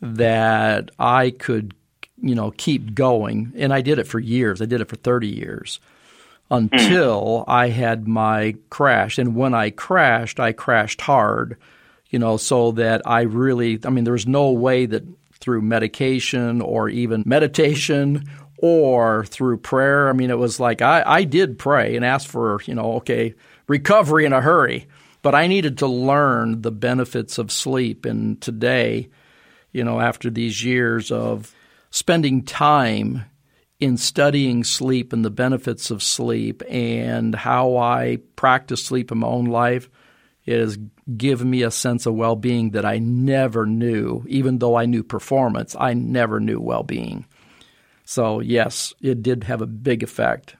that 0.01 0.91
I 0.99 1.31
could, 1.31 1.75
you 2.21 2.35
know, 2.35 2.51
keep 2.57 2.95
going. 2.95 3.53
And 3.57 3.73
I 3.73 3.83
did 3.83 3.99
it 3.99 4.07
for 4.07 4.19
years. 4.19 4.61
I 4.61 4.67
did 4.67 4.81
it 4.81 4.89
for 4.89 4.97
30 4.97 5.29
years 5.29 5.79
Hmm. 6.53 6.67
until 6.67 7.45
I 7.49 7.69
had 7.69 8.07
my 8.07 8.57
crash. 8.69 9.19
And 9.19 9.35
when 9.35 9.55
I 9.55 9.71
crashed, 9.71 10.39
I 10.39 10.53
crashed 10.53 11.01
hard, 11.01 11.57
you 12.11 12.19
know, 12.19 12.37
so 12.37 12.73
that 12.73 13.03
I 13.07 13.23
really, 13.23 13.81
I 13.85 13.91
mean, 13.91 14.05
there 14.05 14.13
was 14.13 14.27
no 14.27 14.51
way 14.51 14.85
that 14.87 15.03
through 15.33 15.63
medication 15.63 16.61
or 16.61 16.89
even 16.89 17.23
meditation 17.27 18.29
or 18.59 19.25
through 19.25 19.59
prayer. 19.59 20.09
I 20.09 20.13
mean, 20.13 20.31
it 20.31 20.39
was 20.39 20.61
like 20.61 20.83
I, 20.83 21.03
I 21.05 21.25
did 21.25 21.59
pray 21.59 21.97
and 21.97 22.05
ask 22.05 22.29
for, 22.29 22.61
you 22.67 22.75
know, 22.75 22.95
okay, 22.97 23.35
recovery 23.67 24.27
in 24.27 24.33
a 24.33 24.41
hurry. 24.41 24.87
But 25.23 25.35
I 25.35 25.47
needed 25.47 25.79
to 25.79 25.87
learn 25.87 26.63
the 26.63 26.73
benefits 26.73 27.39
of 27.39 27.51
sleep. 27.51 28.05
And 28.05 28.41
today, 28.41 29.09
you 29.73 29.85
know, 29.85 30.01
after 30.01 30.31
these 30.31 30.63
years 30.63 31.11
of 31.11 31.55
spending 31.91 32.43
time 32.43 33.25
in 33.83 33.97
studying 33.97 34.63
sleep 34.63 35.13
and 35.13 35.25
the 35.25 35.31
benefits 35.31 35.91
of 35.91 36.05
sleep 36.05 36.63
and 36.71 37.35
how 37.35 37.77
I 37.77 38.19
practice 38.37 38.85
sleep 38.85 39.11
in 39.11 39.19
my 39.19 39.27
own 39.27 39.47
life, 39.47 39.91
it 40.47 40.61
has 40.61 40.79
given 41.17 41.51
me 41.51 41.65
a 41.65 41.71
sense 41.73 42.07
of 42.07 42.15
well 42.15 42.37
being 42.37 42.71
that 42.71 42.85
I 42.85 42.99
never 42.99 43.67
knew. 43.67 44.25
Even 44.29 44.59
though 44.59 44.77
I 44.77 44.87
knew 44.87 45.03
performance, 45.03 45.75
I 45.77 45.95
never 45.95 46.39
knew 46.39 46.61
well 46.61 46.85
being. 46.85 47.27
So, 48.05 48.39
yes, 48.39 48.95
it 49.01 49.21
did 49.21 49.43
have 49.45 49.61
a 49.61 49.67
big 49.67 50.05
effect. 50.05 50.55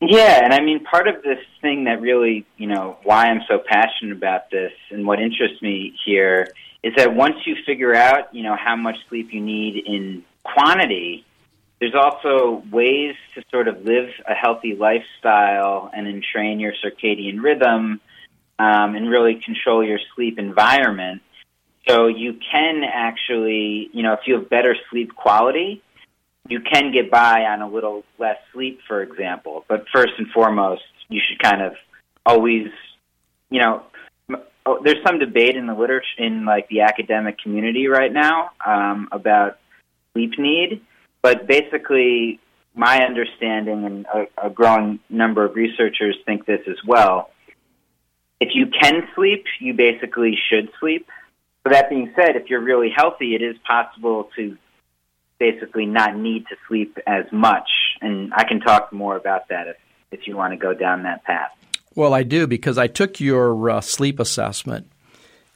Yeah, 0.00 0.44
and 0.44 0.52
I 0.52 0.60
mean, 0.60 0.82
part 0.82 1.06
of 1.06 1.22
this 1.22 1.38
thing 1.62 1.84
that 1.84 2.00
really, 2.00 2.44
you 2.56 2.66
know, 2.66 2.96
why 3.04 3.26
I'm 3.26 3.42
so 3.46 3.60
passionate 3.64 4.16
about 4.16 4.50
this 4.50 4.72
and 4.90 5.06
what 5.06 5.20
interests 5.20 5.62
me 5.62 5.94
here 6.04 6.48
is 6.82 6.92
that 6.96 7.14
once 7.14 7.36
you 7.46 7.54
figure 7.64 7.94
out, 7.94 8.34
you 8.34 8.42
know, 8.42 8.56
how 8.56 8.74
much 8.74 8.96
sleep 9.08 9.28
you 9.32 9.40
need 9.40 9.84
in 9.86 10.24
quantity, 10.42 11.24
there's 11.80 11.94
also 11.94 12.62
ways 12.70 13.14
to 13.34 13.42
sort 13.50 13.68
of 13.68 13.84
live 13.84 14.08
a 14.26 14.34
healthy 14.34 14.74
lifestyle 14.74 15.90
and 15.94 16.06
entrain 16.06 16.58
your 16.58 16.72
circadian 16.72 17.42
rhythm 17.42 18.00
um, 18.58 18.94
and 18.94 19.10
really 19.10 19.34
control 19.36 19.84
your 19.84 19.98
sleep 20.14 20.38
environment. 20.38 21.22
So 21.86 22.06
you 22.06 22.38
can 22.50 22.82
actually, 22.82 23.90
you 23.92 24.02
know, 24.02 24.14
if 24.14 24.20
you 24.26 24.34
have 24.38 24.48
better 24.48 24.74
sleep 24.90 25.14
quality, 25.14 25.82
you 26.48 26.60
can 26.60 26.92
get 26.92 27.10
by 27.10 27.44
on 27.44 27.60
a 27.60 27.68
little 27.68 28.04
less 28.18 28.38
sleep, 28.52 28.80
for 28.88 29.02
example. 29.02 29.64
But 29.68 29.84
first 29.92 30.12
and 30.18 30.28
foremost, 30.30 30.82
you 31.08 31.20
should 31.26 31.38
kind 31.40 31.62
of 31.62 31.74
always, 32.24 32.68
you 33.50 33.60
know, 33.60 33.82
oh, 34.64 34.80
there's 34.82 35.02
some 35.06 35.18
debate 35.18 35.56
in 35.56 35.66
the 35.66 35.74
literature 35.74 36.06
in 36.18 36.44
like 36.44 36.68
the 36.68 36.80
academic 36.80 37.38
community 37.38 37.86
right 37.86 38.12
now 38.12 38.50
um, 38.64 39.08
about 39.12 39.58
sleep 40.12 40.38
need, 40.38 40.80
but 41.26 41.48
basically, 41.48 42.38
my 42.72 43.04
understanding 43.04 43.84
and 43.84 44.06
a, 44.06 44.46
a 44.46 44.48
growing 44.48 45.00
number 45.10 45.44
of 45.44 45.56
researchers 45.56 46.16
think 46.24 46.46
this 46.46 46.60
as 46.68 46.76
well. 46.86 47.30
If 48.38 48.50
you 48.54 48.66
can 48.68 49.08
sleep, 49.16 49.44
you 49.58 49.74
basically 49.74 50.38
should 50.48 50.68
sleep. 50.78 51.08
So 51.64 51.72
that 51.72 51.90
being 51.90 52.12
said, 52.14 52.36
if 52.36 52.48
you're 52.48 52.60
really 52.62 52.90
healthy, 52.96 53.34
it 53.34 53.42
is 53.42 53.56
possible 53.66 54.28
to 54.36 54.56
basically 55.40 55.84
not 55.84 56.16
need 56.16 56.46
to 56.46 56.54
sleep 56.68 56.96
as 57.08 57.24
much. 57.32 57.68
And 58.00 58.32
I 58.32 58.44
can 58.44 58.60
talk 58.60 58.92
more 58.92 59.16
about 59.16 59.48
that 59.48 59.66
if, 59.66 59.76
if 60.12 60.28
you 60.28 60.36
want 60.36 60.52
to 60.52 60.56
go 60.56 60.74
down 60.74 61.02
that 61.02 61.24
path. 61.24 61.50
Well, 61.96 62.14
I 62.14 62.22
do 62.22 62.46
because 62.46 62.78
I 62.78 62.86
took 62.86 63.18
your 63.18 63.68
uh, 63.68 63.80
sleep 63.80 64.20
assessment, 64.20 64.92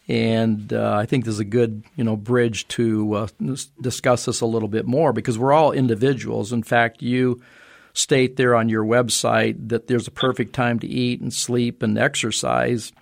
and 0.09 0.73
uh, 0.73 0.97
I 0.97 1.07
think 1.07 1.25
there's 1.25 1.39
a 1.39 1.45
good 1.45 1.85
you 1.97 2.05
know 2.05 2.17
bridge 2.17 2.67
to 2.69 3.15
uh, 3.15 3.29
discuss 3.81 4.25
this 4.25 4.41
a 4.41 4.47
little 4.47 4.69
bit 4.69 4.87
more 4.87 5.13
because 5.13 5.39
we're 5.39 5.53
all 5.53 5.73
individuals. 5.73 6.53
In 6.53 6.63
fact, 6.63 7.03
you 7.03 7.43
state 7.93 8.37
there 8.37 8.55
on 8.55 8.69
your 8.69 8.85
website 8.85 9.69
that 9.69 9.89
there's 9.89 10.07
a 10.07 10.13
perfect 10.13 10.53
time 10.53 10.79
to 10.79 10.87
eat 10.87 11.21
and 11.21 11.33
sleep 11.33 11.83
and 11.83 11.99
exercise 11.99 12.93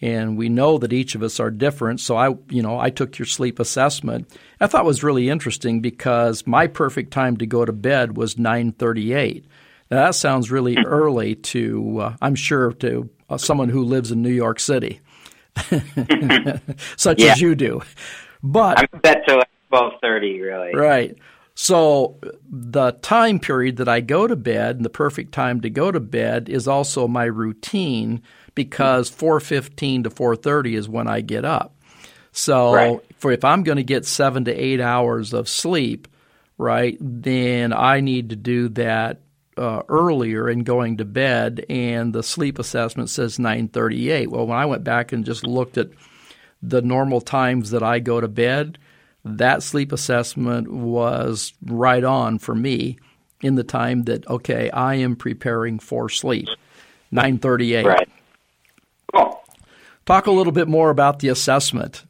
and 0.00 0.38
we 0.38 0.48
know 0.48 0.78
that 0.78 0.92
each 0.92 1.14
of 1.14 1.22
us 1.22 1.40
are 1.40 1.50
different. 1.50 2.00
So 2.00 2.16
I, 2.16 2.36
you 2.48 2.62
know, 2.62 2.78
I 2.78 2.90
took 2.90 3.18
your 3.18 3.26
sleep 3.26 3.58
assessment. 3.58 4.30
I 4.60 4.66
thought 4.66 4.84
it 4.84 4.86
was 4.86 5.02
really 5.02 5.28
interesting 5.28 5.80
because 5.80 6.46
my 6.46 6.66
perfect 6.66 7.12
time 7.12 7.36
to 7.38 7.46
go 7.46 7.64
to 7.64 7.72
bed 7.72 8.16
was 8.16 8.36
9:38. 8.36 9.44
Now 9.90 10.04
that 10.04 10.14
sounds 10.14 10.50
really 10.50 10.74
hmm. 10.74 10.86
early 10.86 11.34
to, 11.34 12.00
uh, 12.00 12.16
I'm 12.20 12.34
sure, 12.34 12.72
to 12.74 13.08
uh, 13.28 13.38
someone 13.38 13.68
who 13.68 13.82
lives 13.84 14.12
in 14.12 14.22
New 14.22 14.30
York 14.30 14.60
City, 14.60 15.00
such 16.96 17.20
yeah. 17.20 17.32
as 17.32 17.40
you 17.40 17.54
do. 17.54 17.82
But 18.42 18.78
I'm 18.78 19.00
set 19.04 19.26
to 19.26 19.36
like 19.36 19.48
12:30, 19.72 20.40
really. 20.40 20.74
Right. 20.74 21.16
So 21.54 22.18
the 22.48 22.92
time 22.92 23.40
period 23.40 23.78
that 23.78 23.88
I 23.88 24.00
go 24.00 24.28
to 24.28 24.36
bed 24.36 24.76
and 24.76 24.84
the 24.84 24.90
perfect 24.90 25.32
time 25.32 25.60
to 25.62 25.70
go 25.70 25.90
to 25.90 25.98
bed 25.98 26.48
is 26.48 26.68
also 26.68 27.08
my 27.08 27.24
routine 27.24 28.22
because 28.54 29.10
4:15 29.10 30.04
to 30.04 30.10
4:30 30.10 30.74
is 30.76 30.88
when 30.88 31.08
I 31.08 31.20
get 31.20 31.44
up. 31.44 31.74
So 32.30 32.74
right. 32.74 33.00
for 33.16 33.32
if 33.32 33.44
I'm 33.44 33.64
going 33.64 33.76
to 33.76 33.82
get 33.82 34.06
7 34.06 34.44
to 34.44 34.52
8 34.52 34.80
hours 34.80 35.32
of 35.32 35.48
sleep, 35.48 36.06
right, 36.58 36.96
then 37.00 37.72
I 37.72 38.00
need 38.00 38.30
to 38.30 38.36
do 38.36 38.68
that 38.70 39.22
uh, 39.58 39.82
earlier 39.88 40.48
in 40.48 40.62
going 40.62 40.96
to 40.98 41.04
bed 41.04 41.64
and 41.68 42.12
the 42.12 42.22
sleep 42.22 42.58
assessment 42.58 43.10
says 43.10 43.38
9:38. 43.38 44.28
Well, 44.28 44.46
when 44.46 44.58
I 44.58 44.66
went 44.66 44.84
back 44.84 45.12
and 45.12 45.24
just 45.24 45.46
looked 45.46 45.76
at 45.76 45.90
the 46.62 46.82
normal 46.82 47.20
times 47.20 47.70
that 47.70 47.82
I 47.82 47.98
go 47.98 48.20
to 48.20 48.28
bed, 48.28 48.78
that 49.24 49.62
sleep 49.62 49.92
assessment 49.92 50.70
was 50.70 51.52
right 51.64 52.04
on 52.04 52.38
for 52.38 52.54
me 52.54 52.98
in 53.42 53.54
the 53.56 53.64
time 53.64 54.04
that 54.04 54.26
okay, 54.28 54.70
I 54.70 54.94
am 54.94 55.16
preparing 55.16 55.78
for 55.78 56.08
sleep. 56.08 56.48
9:38. 57.12 57.84
Right. 57.84 58.08
Cool. 59.14 59.42
Talk 60.06 60.26
a 60.26 60.32
little 60.32 60.52
bit 60.52 60.68
more 60.68 60.90
about 60.90 61.18
the 61.18 61.28
assessment. 61.28 62.04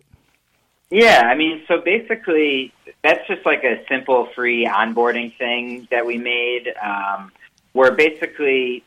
Yeah, 0.90 1.23
I 1.26 1.35
mean, 1.35 1.62
so 1.68 1.80
basically, 1.80 2.73
that's 3.04 3.26
just 3.28 3.45
like 3.45 3.62
a 3.62 3.85
simple 3.88 4.28
free 4.35 4.66
onboarding 4.66 5.37
thing 5.37 5.87
that 5.90 6.07
we 6.07 6.16
made, 6.16 6.73
um, 6.83 7.30
where 7.73 7.92
basically, 7.92 8.85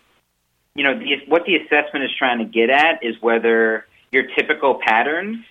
you 0.74 0.84
know, 0.84 0.98
the, 0.98 1.18
what 1.28 1.46
the 1.46 1.58
assessment 1.58 2.06
is 2.06 2.12
trying 2.18 2.40
to 2.40 2.46
get 2.46 2.72
at 2.72 3.04
is 3.04 3.22
whether 3.22 3.86
your 4.12 4.24
typical 4.36 4.80
patterns 4.84 5.46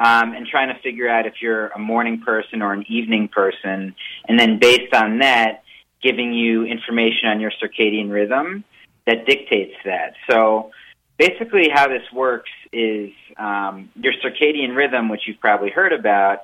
um, 0.00 0.34
and 0.34 0.46
trying 0.46 0.74
to 0.74 0.80
figure 0.82 1.08
out 1.08 1.26
if 1.26 1.40
you're 1.40 1.68
a 1.68 1.78
morning 1.78 2.20
person 2.20 2.62
or 2.62 2.72
an 2.72 2.84
evening 2.88 3.28
person, 3.28 3.94
and 4.28 4.38
then 4.38 4.58
based 4.58 4.92
on 4.92 5.18
that, 5.20 5.62
giving 6.02 6.32
you 6.32 6.64
information 6.64 7.28
on 7.28 7.38
your 7.38 7.52
circadian 7.62 8.10
rhythm 8.10 8.64
that 9.06 9.24
dictates 9.24 9.76
that. 9.84 10.14
So 10.28 10.72
basically 11.18 11.68
how 11.72 11.88
this 11.88 12.02
works 12.12 12.50
is 12.72 13.10
um, 13.36 13.90
your 13.94 14.12
circadian 14.24 14.76
rhythm, 14.76 15.08
which 15.08 15.22
you've 15.26 15.40
probably 15.40 15.70
heard 15.70 15.92
about, 15.92 16.38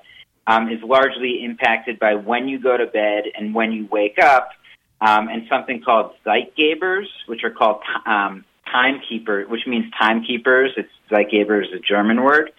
um, 0.47 0.69
is 0.71 0.83
largely 0.83 1.45
impacted 1.45 1.99
by 1.99 2.15
when 2.15 2.49
you 2.49 2.59
go 2.59 2.77
to 2.77 2.87
bed 2.87 3.25
and 3.37 3.55
when 3.55 3.73
you 3.73 3.87
wake 3.91 4.19
up, 4.19 4.51
um, 5.01 5.29
and 5.29 5.43
something 5.49 5.83
called 5.83 6.13
Zeitgebers, 6.27 7.07
which 7.27 7.45
are 7.45 7.51
called 7.51 7.83
um, 8.07 8.45
timekeeper, 8.71 9.45
which 9.45 9.67
means 9.67 9.87
timekeepers. 10.01 10.73
It's 10.77 10.89
Zeitgeber 11.11 11.63
is 11.63 11.73
a 11.73 11.79
German 11.79 12.23
word, 12.23 12.51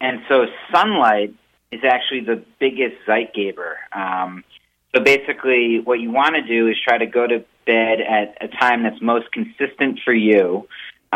and 0.00 0.20
so 0.28 0.46
sunlight 0.72 1.34
is 1.70 1.80
actually 1.84 2.20
the 2.20 2.42
biggest 2.58 2.96
Zeitgeber. 3.06 3.74
Um, 3.92 4.44
so 4.94 5.02
basically, 5.02 5.80
what 5.80 6.00
you 6.00 6.10
want 6.10 6.36
to 6.36 6.42
do 6.42 6.68
is 6.68 6.76
try 6.82 6.98
to 6.98 7.06
go 7.06 7.26
to 7.26 7.44
bed 7.66 8.00
at 8.00 8.38
a 8.40 8.48
time 8.48 8.82
that's 8.82 9.00
most 9.02 9.30
consistent 9.32 10.00
for 10.04 10.14
you 10.14 10.66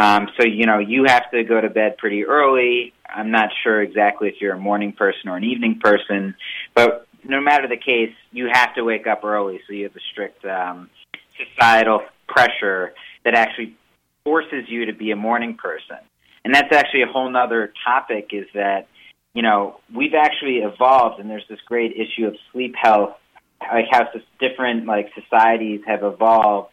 Um, 0.00 0.28
so, 0.40 0.46
you 0.46 0.64
know, 0.64 0.78
you 0.78 1.04
have 1.06 1.30
to 1.32 1.44
go 1.44 1.60
to 1.60 1.68
bed 1.68 1.98
pretty 1.98 2.24
early. 2.24 2.94
I'm 3.06 3.30
not 3.30 3.50
sure 3.62 3.82
exactly 3.82 4.28
if 4.28 4.36
you're 4.40 4.54
a 4.54 4.58
morning 4.58 4.92
person 4.92 5.28
or 5.28 5.36
an 5.36 5.44
evening 5.44 5.78
person, 5.78 6.34
but 6.74 7.06
no 7.22 7.38
matter 7.38 7.68
the 7.68 7.76
case, 7.76 8.14
you 8.32 8.48
have 8.50 8.74
to 8.76 8.82
wake 8.82 9.06
up 9.06 9.24
early. 9.24 9.60
So 9.66 9.74
you 9.74 9.84
have 9.84 9.94
a 9.94 10.00
strict 10.10 10.42
um, 10.46 10.88
societal 11.36 12.00
pressure 12.26 12.94
that 13.26 13.34
actually 13.34 13.76
forces 14.24 14.64
you 14.68 14.86
to 14.86 14.94
be 14.94 15.10
a 15.10 15.16
morning 15.16 15.58
person. 15.58 15.98
And 16.46 16.54
that's 16.54 16.72
actually 16.72 17.02
a 17.02 17.06
whole 17.06 17.30
nother 17.30 17.70
topic 17.84 18.30
is 18.32 18.46
that, 18.54 18.88
you 19.34 19.42
know, 19.42 19.80
we've 19.94 20.14
actually 20.14 20.58
evolved 20.58 21.20
and 21.20 21.28
there's 21.28 21.44
this 21.50 21.60
great 21.66 21.92
issue 21.92 22.26
of 22.26 22.36
sleep 22.52 22.74
health, 22.80 23.16
like 23.60 23.84
how 23.90 24.08
different 24.40 24.86
like 24.86 25.10
societies 25.14 25.82
have 25.86 26.02
evolved 26.02 26.70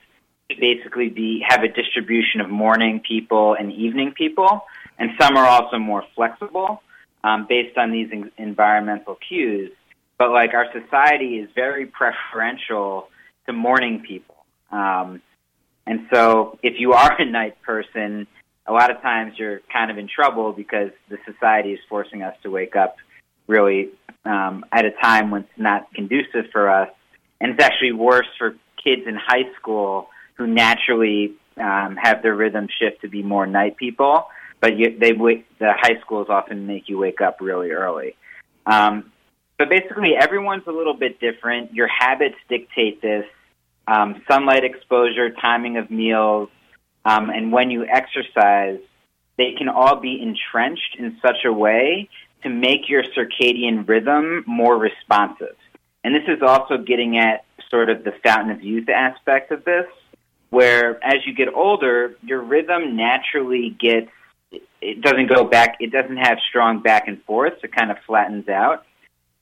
basically 0.56 1.10
be 1.10 1.44
have 1.48 1.64
a 1.64 1.68
distribution 1.68 2.42
of 2.42 2.50
morning 2.50 3.02
people 3.06 3.56
and 3.56 3.72
evening 3.72 4.14
people, 4.14 4.62
and 4.98 5.12
some 5.20 5.36
are 5.36 5.46
also 5.46 5.78
more 5.78 6.04
flexible 6.16 6.82
um, 7.24 7.46
based 7.48 7.78
on 7.78 7.92
these 7.92 8.10
en- 8.12 8.32
environmental 8.38 9.18
cues. 9.28 9.72
But 10.18 10.32
like 10.32 10.54
our 10.54 10.68
society 10.72 11.38
is 11.38 11.50
very 11.54 11.86
preferential 11.86 13.10
to 13.46 13.54
morning 13.54 14.04
people, 14.08 14.36
um, 14.72 15.22
and 15.86 16.08
so 16.12 16.58
if 16.64 16.80
you 16.80 16.94
are 16.94 17.22
a 17.22 17.26
night 17.26 17.62
person, 17.62 18.28
a 18.66 18.74
lot 18.74 18.90
of 18.90 19.02
times 19.02 19.34
you're 19.38 19.62
kind 19.72 19.92
of 19.92 19.98
in 19.98 20.08
trouble 20.08 20.54
because 20.54 20.92
the 21.10 21.18
society 21.26 21.74
is 21.74 21.80
forcing 21.88 22.24
us 22.24 22.36
to 22.44 22.50
wake 22.50 22.76
up 22.76 22.96
really 23.48 23.90
um, 24.26 24.66
at 24.72 24.86
a 24.86 24.92
time 24.92 25.32
when 25.32 25.42
it's 25.42 25.52
not 25.58 25.94
conducive 25.94 26.46
for 26.52 26.70
us, 26.70 26.90
and 27.42 27.52
it's 27.52 27.64
actually 27.64 27.92
worse 27.92 28.28
for 28.38 28.56
kids 28.82 29.04
in 29.06 29.16
high 29.16 29.54
school 29.60 30.08
who 30.38 30.48
naturally 30.48 31.34
um, 31.58 31.98
have 31.98 32.22
their 32.22 32.36
rhythm 32.36 32.68
shift 32.80 33.02
to 33.02 33.08
be 33.08 33.24
more 33.24 33.48
night 33.48 33.78
people, 33.78 34.28
but 34.62 34.78
you, 34.78 34.98
they 34.98 35.12
the 35.12 35.74
high 35.74 36.00
schools 36.02 36.28
often 36.30 36.68
make 36.68 36.90
you 36.90 36.98
wake 36.98 37.22
up 37.22 37.42
really 37.42 37.72
early. 37.72 38.16
Um, 38.66 39.12
but 39.58 39.70
basically, 39.70 40.16
everyone's 40.16 40.68
a 40.68 40.72
little 40.72 40.94
bit 40.94 41.20
different. 41.20 41.74
Your 41.74 41.88
habits 41.88 42.36
dictate 42.48 43.02
this. 43.02 43.26
Um, 43.88 44.22
sunlight 44.30 44.66
exposure, 44.66 45.30
timing 45.30 45.78
of 45.78 45.90
meals, 45.90 46.50
um, 47.06 47.30
and 47.30 47.54
when 47.54 47.72
you 47.72 47.86
exercise, 47.86 48.80
they 49.38 49.54
can 49.58 49.70
all 49.70 49.96
be 49.96 50.22
entrenched 50.22 50.98
in 51.00 51.18
such 51.22 51.46
a 51.46 51.54
way 51.54 52.10
to 52.44 52.50
make 52.50 52.90
your 52.90 53.04
circadian 53.04 53.88
rhythm 53.88 54.44
more 54.46 54.78
responsive. 54.78 55.56
And 56.04 56.14
this 56.14 56.24
is 56.28 56.42
also 56.42 56.78
getting 56.78 57.18
at 57.18 57.46
sort 57.70 57.90
of 57.90 58.04
the 58.04 58.12
fountain 58.24 58.52
of 58.52 58.62
youth 58.62 58.90
aspect 58.90 59.52
of 59.52 59.64
this 59.64 59.86
where 60.50 61.04
as 61.04 61.26
you 61.26 61.34
get 61.34 61.54
older, 61.54 62.16
your 62.22 62.42
rhythm 62.42 62.96
naturally 62.96 63.76
gets, 63.80 64.10
it 64.82 65.02
doesn't 65.02 65.28
go 65.28 65.44
back, 65.44 65.78
it 65.80 65.92
doesn't 65.92 66.18
have 66.18 66.38
strong 66.50 66.82
back 66.82 67.08
and 67.08 67.22
forth, 67.24 67.54
it 67.64 67.76
kind 67.76 67.92
of 67.92 67.98
flattens 68.06 68.48
out. 68.48 68.86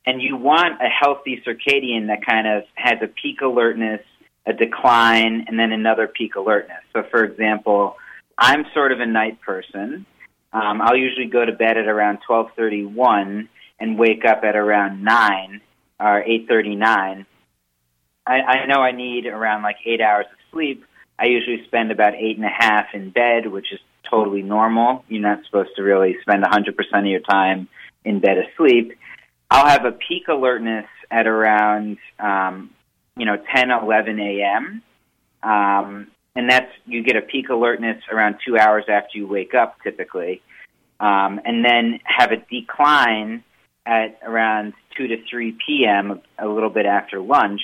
And 0.05 0.21
you 0.21 0.38
want 0.38 0.81
a 0.81 0.88
healthy 0.88 1.43
circadian 1.45 2.07
that 2.07 2.25
kind 2.25 2.47
of 2.47 2.63
has 2.75 3.00
a 3.01 3.07
peak 3.07 3.41
alertness, 3.41 4.01
a 4.45 4.53
decline, 4.53 5.45
and 5.47 5.57
then 5.57 5.71
another 5.71 6.07
peak 6.07 6.35
alertness. 6.35 6.81
So, 6.93 7.03
for 7.09 7.24
example, 7.24 7.97
I'm 8.38 8.65
sort 8.74 8.91
of 8.91 9.00
a 9.00 9.05
night 9.05 9.41
person. 9.41 10.05
Um, 10.53 10.81
I'll 10.81 10.95
usually 10.95 11.25
go 11.25 11.43
to 11.43 11.51
bed 11.51 11.77
at 11.77 11.88
around 11.88 12.19
12:31 12.29 13.50
and 13.79 14.00
wake 14.00 14.24
up 14.25 14.43
at 14.43 14.55
around 14.55 15.03
9 15.03 15.62
or 16.00 16.24
8:39. 16.24 17.25
I, 18.27 18.33
I 18.33 18.65
know 18.65 18.81
I 18.81 18.91
need 18.91 19.25
around 19.25 19.63
like 19.63 19.77
eight 19.85 20.01
hours 20.01 20.25
of 20.31 20.38
sleep, 20.51 20.85
I 21.17 21.25
usually 21.25 21.63
spend 21.65 21.91
about 21.91 22.15
eight 22.15 22.38
and 22.38 22.45
a 22.45 22.50
half 22.50 22.88
in 22.93 23.10
bed, 23.10 23.48
which 23.48 23.72
is 23.72 23.79
totally 24.10 24.41
normal. 24.41 25.03
You're 25.07 25.22
not 25.22 25.45
supposed 25.45 25.75
to 25.77 25.84
really 25.84 26.17
spend 26.22 26.43
100% 26.43 26.69
of 26.93 27.05
your 27.05 27.22
time 27.22 27.67
in 28.03 28.19
bed 28.19 28.38
asleep. 28.38 28.98
I'll 29.50 29.67
have 29.67 29.86
a 29.86 29.91
peak 29.91 30.27
alertness 30.27 30.88
at 31.10 31.28
around, 31.28 31.97
um, 32.19 32.71
you 33.15 33.25
know, 33.25 33.38
10, 33.56 33.71
11 33.71 34.19
a.m. 34.19 34.82
Um, 35.41 36.08
and 36.36 36.49
that's, 36.49 36.71
you 36.86 37.04
get 37.04 37.15
a 37.15 37.21
peak 37.21 37.49
alertness 37.49 38.04
around 38.12 38.38
two 38.45 38.58
hours 38.58 38.86
after 38.89 39.17
you 39.17 39.28
wake 39.28 39.54
up 39.54 39.78
typically. 39.84 40.41
Um, 40.99 41.39
and 41.45 41.63
then 41.63 41.99
have 42.04 42.32
a 42.32 42.38
decline 42.38 43.43
at 43.86 44.19
around 44.23 44.73
2 44.97 45.08
to 45.08 45.17
3 45.30 45.58
p.m., 45.65 46.21
a 46.39 46.47
little 46.47 46.69
bit 46.69 46.86
after 46.86 47.19
lunch 47.19 47.62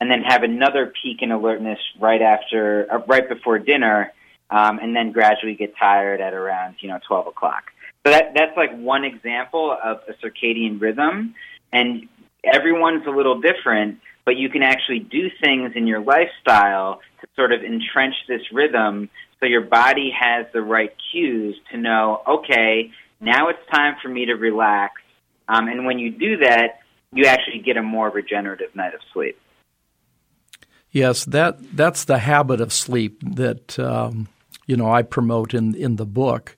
and 0.00 0.10
then 0.10 0.22
have 0.22 0.42
another 0.42 0.92
peak 1.02 1.18
in 1.20 1.30
alertness 1.30 1.78
right 1.98 2.22
after, 2.22 2.86
uh, 2.90 2.98
right 3.06 3.28
before 3.28 3.58
dinner, 3.58 4.12
um, 4.50 4.78
and 4.78 4.96
then 4.96 5.12
gradually 5.12 5.54
get 5.54 5.76
tired 5.76 6.20
at 6.20 6.34
around 6.34 6.76
you 6.80 6.88
know 6.88 6.98
12 7.06 7.28
o'clock. 7.28 7.64
So 8.06 8.12
that 8.12 8.32
that's 8.34 8.56
like 8.56 8.76
one 8.76 9.04
example 9.04 9.76
of 9.82 10.00
a 10.08 10.12
circadian 10.24 10.80
rhythm, 10.80 11.34
and 11.72 12.08
everyone's 12.44 13.06
a 13.06 13.10
little 13.10 13.40
different, 13.40 14.00
but 14.24 14.36
you 14.36 14.48
can 14.48 14.62
actually 14.62 15.00
do 15.00 15.28
things 15.42 15.72
in 15.76 15.86
your 15.86 16.00
lifestyle 16.00 17.00
to 17.20 17.26
sort 17.36 17.52
of 17.52 17.62
entrench 17.62 18.14
this 18.26 18.40
rhythm, 18.52 19.10
so 19.40 19.46
your 19.46 19.62
body 19.62 20.12
has 20.18 20.46
the 20.52 20.60
right 20.60 20.94
cues 21.10 21.56
to 21.70 21.78
know, 21.78 22.22
okay, 22.26 22.90
now 23.20 23.48
it's 23.48 23.58
time 23.72 23.96
for 24.02 24.08
me 24.08 24.26
to 24.26 24.34
relax, 24.34 25.00
um, 25.48 25.68
and 25.68 25.86
when 25.86 25.98
you 25.98 26.10
do 26.10 26.38
that, 26.38 26.80
you 27.12 27.24
actually 27.24 27.58
get 27.58 27.76
a 27.76 27.82
more 27.82 28.08
regenerative 28.10 28.74
night 28.76 28.94
of 28.94 29.00
sleep. 29.12 29.36
Yes, 30.92 31.24
that 31.26 31.58
that's 31.76 32.04
the 32.04 32.18
habit 32.18 32.60
of 32.60 32.72
sleep 32.72 33.22
that 33.36 33.78
um, 33.78 34.28
you 34.66 34.76
know 34.76 34.90
I 34.90 35.02
promote 35.02 35.54
in 35.54 35.74
in 35.74 35.96
the 35.96 36.06
book 36.06 36.56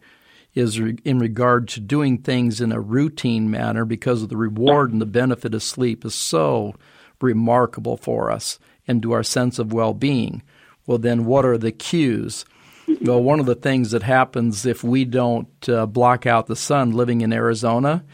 is 0.54 0.80
re- 0.80 0.98
in 1.04 1.18
regard 1.18 1.68
to 1.68 1.80
doing 1.80 2.18
things 2.18 2.60
in 2.60 2.72
a 2.72 2.80
routine 2.80 3.50
manner 3.50 3.84
because 3.84 4.22
of 4.22 4.28
the 4.28 4.36
reward 4.36 4.92
and 4.92 5.00
the 5.00 5.06
benefit 5.06 5.54
of 5.54 5.62
sleep 5.62 6.04
is 6.04 6.14
so 6.14 6.74
remarkable 7.20 7.96
for 7.96 8.30
us 8.30 8.58
and 8.86 9.02
to 9.02 9.12
our 9.12 9.22
sense 9.22 9.58
of 9.58 9.72
well-being. 9.72 10.42
Well, 10.86 10.98
then 10.98 11.24
what 11.24 11.46
are 11.46 11.56
the 11.56 11.72
cues? 11.72 12.44
Well, 13.00 13.22
one 13.22 13.40
of 13.40 13.46
the 13.46 13.54
things 13.54 13.92
that 13.92 14.02
happens 14.02 14.66
if 14.66 14.82
we 14.82 15.04
don't 15.04 15.68
uh, 15.68 15.86
block 15.86 16.26
out 16.26 16.46
the 16.46 16.56
sun 16.56 16.90
living 16.90 17.20
in 17.20 17.32
Arizona, 17.32 18.04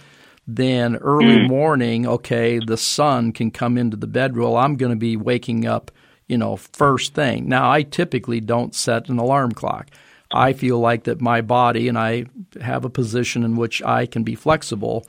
then 0.47 0.97
early 0.97 1.39
mm. 1.39 1.49
morning, 1.49 2.07
okay, 2.07 2.61
the 2.65 2.77
sun 2.77 3.33
can 3.33 3.51
come 3.51 3.77
into 3.79 3.97
the 3.97 4.07
bedroom. 4.07 4.55
I'm 4.55 4.77
going 4.77 4.93
to 4.93 4.97
be 4.97 5.17
waking 5.17 5.67
up 5.67 5.91
you 6.29 6.39
know, 6.39 6.57
first 6.57 7.15
thing. 7.15 7.49
Now, 7.49 7.71
I 7.71 7.83
typically 7.83 8.41
don't 8.41 8.75
set 8.75 9.09
an 9.09 9.19
alarm 9.19 9.53
clock. 9.53 9.89
I 10.31 10.53
feel 10.53 10.79
like 10.79 11.05
that 11.05 11.21
my 11.21 11.41
body 11.41 11.89
and 11.89 11.99
I 11.99 12.27
have 12.61 12.85
a 12.85 12.91
position 12.91 13.45
in 13.45 13.57
which 13.57 13.83
I 13.83 14.05
can 14.07 14.25
be 14.25 14.35
flexible, 14.35 15.07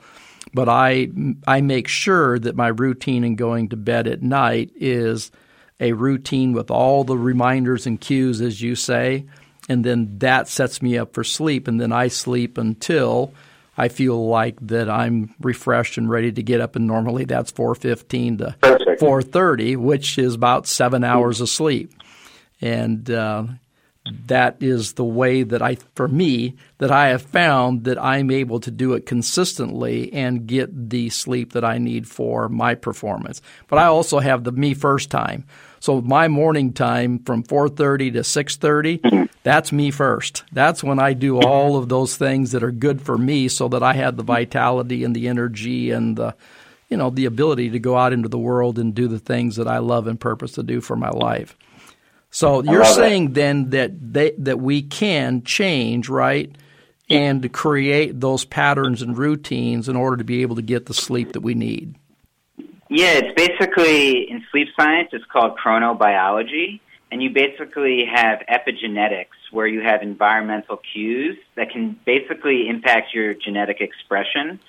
but 0.54 0.68
I 0.68 1.08
I 1.46 1.60
make 1.60 1.88
sure 1.88 2.38
that 2.38 2.56
my 2.56 2.68
routine 2.68 3.22
in 3.22 3.36
going 3.36 3.68
to 3.68 3.76
bed 3.76 4.06
at 4.06 4.22
night 4.22 4.70
is 4.74 5.30
a 5.78 5.92
routine 5.92 6.52
with 6.52 6.70
all 6.70 7.04
the 7.04 7.18
reminders 7.18 7.86
and 7.86 8.00
cues 8.00 8.40
as 8.40 8.62
you 8.62 8.74
say, 8.74 9.26
and 9.68 9.84
then 9.84 10.18
that 10.18 10.48
sets 10.48 10.80
me 10.80 10.96
up 10.96 11.12
for 11.12 11.22
sleep 11.22 11.68
and 11.68 11.78
then 11.78 11.92
I 11.92 12.08
sleep 12.08 12.56
until 12.56 13.34
I 13.80 13.88
feel 13.88 14.28
like 14.28 14.58
that 14.66 14.90
I'm 14.90 15.34
refreshed 15.40 15.96
and 15.96 16.10
ready 16.10 16.30
to 16.32 16.42
get 16.42 16.60
up, 16.60 16.76
and 16.76 16.86
normally 16.86 17.24
that's 17.24 17.50
4:15 17.50 18.36
to 18.38 18.54
4:30, 19.00 19.76
which 19.76 20.18
is 20.18 20.34
about 20.34 20.66
seven 20.66 21.02
hours 21.02 21.40
of 21.40 21.48
sleep, 21.48 21.90
and 22.60 23.10
uh, 23.10 23.44
that 24.26 24.58
is 24.60 24.92
the 24.94 25.04
way 25.04 25.44
that 25.44 25.62
I, 25.62 25.76
for 25.94 26.08
me, 26.08 26.56
that 26.76 26.90
I 26.90 27.08
have 27.08 27.22
found 27.22 27.84
that 27.84 27.98
I'm 27.98 28.30
able 28.30 28.60
to 28.60 28.70
do 28.70 28.92
it 28.92 29.06
consistently 29.06 30.12
and 30.12 30.46
get 30.46 30.90
the 30.90 31.08
sleep 31.08 31.54
that 31.54 31.64
I 31.64 31.78
need 31.78 32.06
for 32.06 32.50
my 32.50 32.74
performance. 32.74 33.40
But 33.66 33.78
I 33.78 33.86
also 33.86 34.18
have 34.18 34.44
the 34.44 34.52
me 34.52 34.74
first 34.74 35.10
time. 35.10 35.44
So 35.80 36.02
my 36.02 36.28
morning 36.28 36.72
time 36.74 37.20
from 37.20 37.42
4:30 37.42 38.12
to 38.12 38.20
6:30, 38.20 39.28
that's 39.42 39.72
me 39.72 39.90
first. 39.90 40.44
That's 40.52 40.84
when 40.84 40.98
I 40.98 41.14
do 41.14 41.40
all 41.40 41.76
of 41.76 41.88
those 41.88 42.16
things 42.16 42.52
that 42.52 42.62
are 42.62 42.70
good 42.70 43.00
for 43.00 43.16
me 43.18 43.48
so 43.48 43.66
that 43.68 43.82
I 43.82 43.94
have 43.94 44.16
the 44.16 44.22
vitality 44.22 45.02
and 45.04 45.16
the 45.16 45.26
energy 45.26 45.90
and 45.90 46.16
the 46.16 46.34
you 46.90 46.96
know, 46.96 47.08
the 47.08 47.24
ability 47.24 47.70
to 47.70 47.78
go 47.78 47.96
out 47.96 48.12
into 48.12 48.28
the 48.28 48.38
world 48.38 48.78
and 48.78 48.94
do 48.94 49.06
the 49.06 49.20
things 49.20 49.56
that 49.56 49.68
I 49.68 49.78
love 49.78 50.08
and 50.08 50.18
purpose 50.18 50.52
to 50.52 50.62
do 50.64 50.80
for 50.80 50.96
my 50.96 51.10
life. 51.10 51.56
So 52.32 52.62
you're 52.62 52.84
saying 52.84 53.26
it. 53.26 53.34
then 53.34 53.70
that 53.70 54.12
they, 54.12 54.32
that 54.38 54.60
we 54.60 54.82
can 54.82 55.42
change, 55.44 56.08
right? 56.08 56.50
And 57.08 57.52
create 57.52 58.20
those 58.20 58.44
patterns 58.44 59.02
and 59.02 59.16
routines 59.16 59.88
in 59.88 59.96
order 59.96 60.16
to 60.16 60.24
be 60.24 60.42
able 60.42 60.56
to 60.56 60.62
get 60.62 60.86
the 60.86 60.94
sleep 60.94 61.32
that 61.32 61.40
we 61.40 61.54
need. 61.54 61.96
Yeah, 62.90 63.20
it's 63.22 63.34
basically 63.36 64.28
in 64.28 64.44
sleep 64.50 64.68
science, 64.78 65.10
it's 65.12 65.24
called 65.24 65.56
chronobiology. 65.56 66.80
And 67.12 67.22
you 67.22 67.30
basically 67.30 68.04
have 68.04 68.40
epigenetics, 68.48 69.26
where 69.50 69.66
you 69.66 69.80
have 69.80 70.02
environmental 70.02 70.80
cues 70.92 71.36
that 71.56 71.70
can 71.70 71.98
basically 72.04 72.68
impact 72.68 73.14
your 73.14 73.34
genetic 73.34 73.80
expression. 73.80 74.60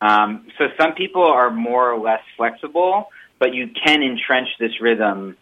Um, 0.00 0.46
so 0.58 0.66
some 0.80 0.94
people 0.94 1.24
are 1.24 1.50
more 1.50 1.90
or 1.90 1.98
less 1.98 2.22
flexible, 2.36 3.10
but 3.38 3.54
you 3.54 3.68
can 3.68 4.02
entrench 4.02 4.48
this 4.60 4.80
rhythm 4.80 5.36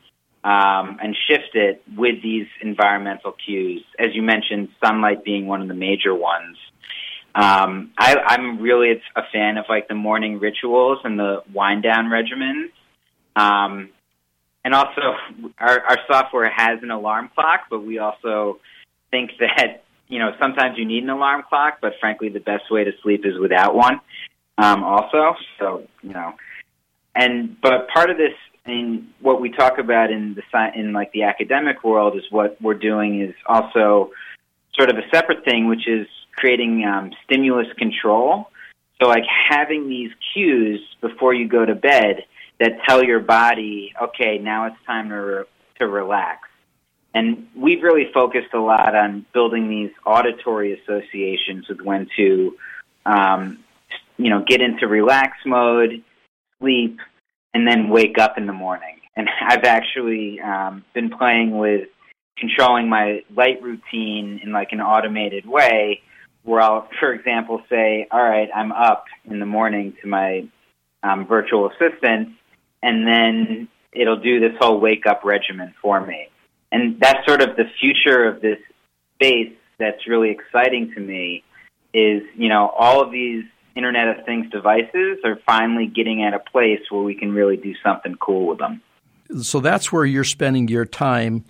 um, 0.44 0.98
and 1.02 1.16
shift 1.28 1.54
it 1.54 1.82
with 1.94 2.22
these 2.22 2.46
environmental 2.60 3.32
cues. 3.32 3.82
As 3.98 4.14
you 4.14 4.22
mentioned, 4.22 4.68
sunlight 4.82 5.24
being 5.24 5.46
one 5.46 5.60
of 5.60 5.68
the 5.68 5.74
major 5.74 6.14
ones. 6.14 6.56
Um, 7.36 7.92
I, 7.98 8.16
I'm 8.16 8.62
really 8.62 9.02
a 9.14 9.22
fan 9.30 9.58
of 9.58 9.66
like 9.68 9.88
the 9.88 9.94
morning 9.94 10.40
rituals 10.40 11.00
and 11.04 11.18
the 11.18 11.42
wind 11.52 11.82
down 11.82 12.06
regimens. 12.06 12.70
Um, 13.36 13.90
and 14.64 14.74
also, 14.74 15.02
our, 15.58 15.80
our 15.82 15.98
software 16.10 16.50
has 16.50 16.82
an 16.82 16.90
alarm 16.90 17.30
clock, 17.34 17.66
but 17.68 17.84
we 17.84 17.98
also 17.98 18.58
think 19.10 19.32
that 19.38 19.84
you 20.08 20.18
know 20.18 20.32
sometimes 20.40 20.78
you 20.78 20.86
need 20.86 21.02
an 21.02 21.10
alarm 21.10 21.42
clock, 21.46 21.78
but 21.82 21.92
frankly, 22.00 22.30
the 22.30 22.40
best 22.40 22.70
way 22.70 22.84
to 22.84 22.92
sleep 23.02 23.26
is 23.26 23.38
without 23.38 23.74
one. 23.74 24.00
Um, 24.56 24.82
also, 24.82 25.36
so 25.58 25.86
you 26.02 26.14
know, 26.14 26.32
and 27.14 27.60
but 27.60 27.88
part 27.88 28.08
of 28.08 28.16
this 28.16 28.32
in 28.64 29.08
what 29.20 29.42
we 29.42 29.50
talk 29.50 29.78
about 29.78 30.10
in 30.10 30.34
the 30.34 30.70
in 30.74 30.94
like 30.94 31.12
the 31.12 31.24
academic 31.24 31.84
world 31.84 32.16
is 32.16 32.24
what 32.30 32.60
we're 32.62 32.74
doing 32.74 33.20
is 33.20 33.34
also 33.46 34.10
sort 34.74 34.88
of 34.88 34.96
a 34.96 35.08
separate 35.12 35.44
thing, 35.44 35.68
which 35.68 35.86
is 35.86 36.06
creating 36.36 36.84
um, 36.84 37.12
stimulus 37.24 37.66
control. 37.78 38.50
So, 39.00 39.08
like 39.08 39.24
having 39.50 39.88
these 39.88 40.10
cues 40.32 40.80
before 41.00 41.34
you 41.34 41.48
go 41.48 41.64
to 41.64 41.74
bed 41.74 42.24
that 42.60 42.72
tell 42.88 43.02
your 43.02 43.20
body, 43.20 43.92
okay, 44.02 44.38
now 44.38 44.66
it's 44.66 44.76
time 44.86 45.10
to 45.10 45.14
re- 45.14 45.44
to 45.78 45.86
relax. 45.86 46.48
And 47.14 47.48
we've 47.56 47.82
really 47.82 48.10
focused 48.12 48.52
a 48.54 48.58
lot 48.58 48.94
on 48.94 49.24
building 49.32 49.68
these 49.68 49.90
auditory 50.04 50.78
associations 50.78 51.66
with 51.68 51.80
when 51.80 52.08
to, 52.16 52.56
um, 53.06 53.64
you 54.18 54.28
know, 54.28 54.44
get 54.46 54.60
into 54.60 54.86
relax 54.86 55.38
mode, 55.46 56.04
sleep, 56.60 56.98
and 57.54 57.66
then 57.66 57.88
wake 57.88 58.18
up 58.18 58.36
in 58.36 58.46
the 58.46 58.52
morning. 58.52 59.00
And 59.16 59.28
I've 59.48 59.64
actually 59.64 60.40
um, 60.40 60.84
been 60.94 61.10
playing 61.10 61.56
with 61.56 61.88
controlling 62.38 62.88
my 62.88 63.22
light 63.34 63.62
routine 63.62 64.40
in 64.42 64.52
like 64.52 64.68
an 64.72 64.80
automated 64.80 65.46
way 65.46 66.02
where 66.46 66.60
I'll, 66.60 66.88
for 67.00 67.12
example, 67.12 67.60
say, 67.68 68.06
all 68.10 68.22
right, 68.22 68.48
I'm 68.54 68.70
up 68.72 69.04
in 69.28 69.40
the 69.40 69.46
morning 69.46 69.94
to 70.00 70.08
my 70.08 70.48
um, 71.02 71.26
virtual 71.26 71.68
assistant, 71.68 72.30
and 72.82 73.06
then 73.06 73.68
it'll 73.92 74.20
do 74.20 74.38
this 74.38 74.52
whole 74.60 74.78
wake 74.80 75.06
up 75.06 75.22
regimen 75.24 75.74
for 75.82 76.00
me. 76.00 76.28
And 76.70 77.00
that's 77.00 77.26
sort 77.26 77.42
of 77.42 77.56
the 77.56 77.64
future 77.80 78.24
of 78.24 78.40
this 78.40 78.58
space 79.14 79.52
that's 79.78 80.06
really 80.06 80.30
exciting 80.30 80.92
to 80.94 81.00
me 81.00 81.42
is, 81.92 82.22
you 82.36 82.48
know, 82.48 82.68
all 82.68 83.02
of 83.02 83.10
these 83.10 83.44
Internet 83.74 84.18
of 84.18 84.24
Things 84.24 84.48
devices 84.50 85.18
are 85.24 85.38
finally 85.46 85.86
getting 85.86 86.22
at 86.22 86.32
a 86.32 86.38
place 86.38 86.80
where 86.90 87.02
we 87.02 87.14
can 87.14 87.32
really 87.32 87.56
do 87.56 87.74
something 87.84 88.14
cool 88.20 88.46
with 88.46 88.58
them. 88.58 88.80
So 89.42 89.58
that's 89.58 89.90
where 89.90 90.04
you're 90.04 90.24
spending 90.24 90.68
your 90.68 90.84
time 90.84 91.44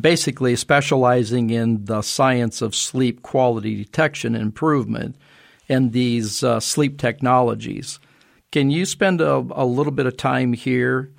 basically 0.00 0.56
specializing 0.56 1.50
in 1.50 1.84
the 1.84 2.02
science 2.02 2.62
of 2.62 2.74
sleep 2.74 3.22
quality 3.22 3.76
detection 3.76 4.34
and 4.34 4.42
improvement 4.42 5.16
and 5.68 5.92
these 5.92 6.42
uh, 6.42 6.58
sleep 6.60 6.98
technologies. 6.98 8.00
Can 8.50 8.70
you 8.70 8.86
spend 8.86 9.20
a, 9.20 9.44
a 9.50 9.66
little 9.66 9.92
bit 9.92 10.06
of 10.06 10.16
time 10.16 10.52
here 10.52 11.12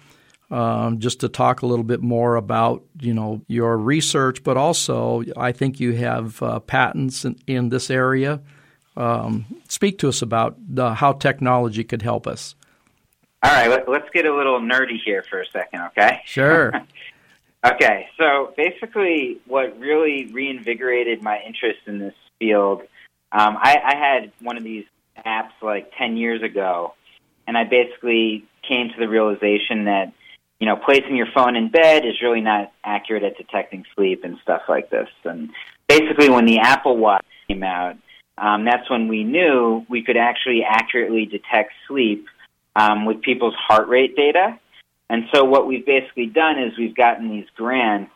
um, 0.51 0.99
just 0.99 1.19
to 1.19 1.29
talk 1.29 1.61
a 1.61 1.67
little 1.67 1.83
bit 1.83 2.01
more 2.01 2.35
about 2.35 2.83
you 2.99 3.13
know 3.13 3.41
your 3.47 3.77
research, 3.77 4.43
but 4.43 4.57
also 4.57 5.23
I 5.37 5.51
think 5.51 5.79
you 5.79 5.93
have 5.93 6.41
uh, 6.41 6.59
patents 6.59 7.23
in, 7.23 7.39
in, 7.45 7.69
this 7.69 7.89
area. 7.91 8.41
Um, 8.97 9.45
speak 9.67 9.99
to 9.99 10.09
us 10.09 10.21
about 10.21 10.57
the, 10.57 10.95
how 10.95 11.13
technology 11.13 11.83
could 11.83 12.01
help 12.01 12.25
us. 12.25 12.55
All 13.43 13.51
right, 13.51 13.69
let, 13.69 13.87
let's 13.87 14.09
get 14.11 14.25
a 14.25 14.35
little 14.35 14.59
nerdy 14.59 14.97
here 15.05 15.23
for 15.29 15.39
a 15.39 15.45
second, 15.45 15.81
okay? 15.87 16.21
Sure. 16.25 16.73
Okay, 17.65 18.07
so 18.17 18.53
basically, 18.55 19.39
what 19.45 19.77
really 19.79 20.27
reinvigorated 20.31 21.21
my 21.21 21.39
interest 21.45 21.79
in 21.87 21.99
this 21.99 22.13
field, 22.39 22.81
um, 23.33 23.57
I, 23.61 23.77
I 23.83 23.95
had 23.97 24.31
one 24.39 24.57
of 24.57 24.63
these 24.63 24.85
apps 25.25 25.51
like 25.61 25.91
10 25.97 26.15
years 26.15 26.41
ago, 26.41 26.93
and 27.47 27.57
I 27.57 27.65
basically 27.65 28.45
came 28.65 28.89
to 28.89 28.95
the 28.97 29.09
realization 29.09 29.85
that, 29.85 30.13
you 30.61 30.67
know, 30.67 30.77
placing 30.77 31.17
your 31.17 31.27
phone 31.35 31.57
in 31.57 31.69
bed 31.69 32.05
is 32.05 32.21
really 32.21 32.39
not 32.39 32.71
accurate 32.85 33.23
at 33.23 33.37
detecting 33.37 33.83
sleep 33.93 34.23
and 34.23 34.37
stuff 34.41 34.61
like 34.69 34.89
this. 34.89 35.09
And 35.25 35.49
basically, 35.89 36.29
when 36.29 36.45
the 36.45 36.59
Apple 36.59 36.95
Watch 36.95 37.25
came 37.49 37.63
out, 37.63 37.97
um, 38.37 38.63
that's 38.63 38.89
when 38.89 39.09
we 39.09 39.25
knew 39.25 39.85
we 39.89 40.01
could 40.01 40.15
actually 40.15 40.63
accurately 40.63 41.25
detect 41.25 41.73
sleep 41.89 42.25
um, 42.77 43.05
with 43.05 43.21
people's 43.21 43.55
heart 43.55 43.89
rate 43.89 44.15
data 44.15 44.57
and 45.09 45.25
so 45.33 45.43
what 45.43 45.67
we've 45.67 45.85
basically 45.85 46.27
done 46.27 46.59
is 46.59 46.77
we've 46.77 46.95
gotten 46.95 47.29
these 47.29 47.47
grants 47.55 48.11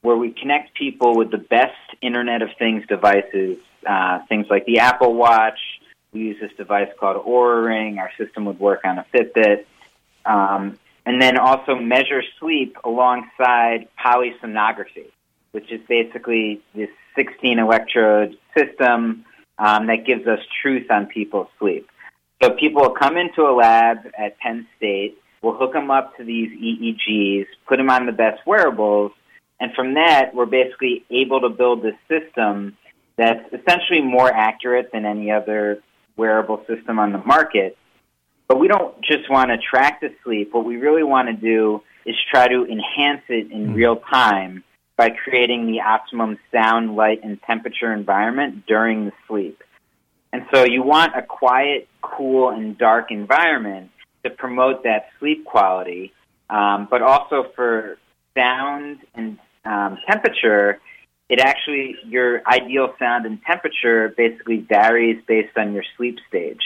where 0.00 0.16
we 0.16 0.30
connect 0.30 0.74
people 0.74 1.16
with 1.16 1.30
the 1.30 1.38
best 1.38 1.76
Internet 2.00 2.42
of 2.42 2.50
Things 2.58 2.86
devices, 2.86 3.58
uh, 3.86 4.20
things 4.28 4.46
like 4.48 4.64
the 4.64 4.78
Apple 4.78 5.14
Watch. 5.14 5.58
We 6.12 6.20
use 6.20 6.40
this 6.40 6.52
device 6.56 6.88
called 6.98 7.24
Oura 7.24 7.66
Ring. 7.66 7.98
Our 7.98 8.10
system 8.16 8.46
would 8.46 8.58
work 8.58 8.80
on 8.84 8.98
a 8.98 9.04
Fitbit. 9.12 9.66
Um, 10.24 10.78
and 11.04 11.20
then 11.20 11.38
also 11.38 11.74
measure 11.74 12.22
sleep 12.38 12.76
alongside 12.84 13.88
polysomnography, 13.98 15.10
which 15.52 15.70
is 15.72 15.80
basically 15.88 16.60
this 16.74 16.90
16 17.16 17.58
electrode 17.58 18.38
system 18.56 19.24
um, 19.58 19.86
that 19.88 20.04
gives 20.06 20.26
us 20.26 20.40
truth 20.62 20.90
on 20.90 21.06
people's 21.06 21.48
sleep. 21.58 21.90
So 22.42 22.50
people 22.50 22.90
come 22.90 23.16
into 23.16 23.42
a 23.42 23.52
lab 23.52 23.98
at 24.16 24.38
Penn 24.38 24.66
State 24.76 25.18
We'll 25.42 25.56
hook 25.56 25.72
them 25.72 25.90
up 25.90 26.16
to 26.16 26.24
these 26.24 26.50
EEGs, 26.50 27.46
put 27.66 27.76
them 27.76 27.90
on 27.90 28.06
the 28.06 28.12
best 28.12 28.40
wearables, 28.46 29.12
and 29.60 29.72
from 29.74 29.94
that, 29.94 30.34
we're 30.34 30.46
basically 30.46 31.04
able 31.10 31.40
to 31.40 31.48
build 31.48 31.82
this 31.82 31.96
system 32.08 32.76
that's 33.16 33.44
essentially 33.52 34.00
more 34.00 34.30
accurate 34.32 34.90
than 34.92 35.04
any 35.04 35.30
other 35.30 35.82
wearable 36.16 36.64
system 36.68 36.98
on 36.98 37.12
the 37.12 37.18
market. 37.18 37.76
But 38.46 38.60
we 38.60 38.68
don't 38.68 39.02
just 39.02 39.28
want 39.28 39.50
to 39.50 39.58
track 39.58 40.00
the 40.00 40.14
sleep. 40.24 40.54
What 40.54 40.64
we 40.64 40.76
really 40.76 41.02
want 41.02 41.28
to 41.28 41.34
do 41.34 41.82
is 42.06 42.14
try 42.30 42.48
to 42.48 42.64
enhance 42.64 43.22
it 43.28 43.50
in 43.50 43.66
mm-hmm. 43.66 43.74
real 43.74 43.96
time 43.96 44.64
by 44.96 45.10
creating 45.10 45.66
the 45.66 45.80
optimum 45.80 46.38
sound, 46.52 46.96
light, 46.96 47.20
and 47.22 47.40
temperature 47.42 47.92
environment 47.92 48.66
during 48.66 49.06
the 49.06 49.12
sleep. 49.28 49.62
And 50.32 50.42
so 50.52 50.64
you 50.64 50.82
want 50.82 51.16
a 51.16 51.22
quiet, 51.22 51.88
cool, 52.02 52.50
and 52.50 52.76
dark 52.76 53.10
environment 53.10 53.90
to 54.24 54.30
promote 54.30 54.84
that 54.84 55.08
sleep 55.18 55.44
quality, 55.44 56.12
um, 56.50 56.88
but 56.90 57.02
also 57.02 57.46
for 57.54 57.98
sound 58.36 58.98
and 59.14 59.38
um, 59.64 59.98
temperature. 60.06 60.80
It 61.28 61.40
actually 61.40 61.96
your 62.06 62.40
ideal 62.46 62.94
sound 62.98 63.26
and 63.26 63.40
temperature 63.42 64.14
basically 64.16 64.58
varies 64.58 65.22
based 65.26 65.56
on 65.56 65.74
your 65.74 65.84
sleep 65.96 66.18
stage. 66.28 66.62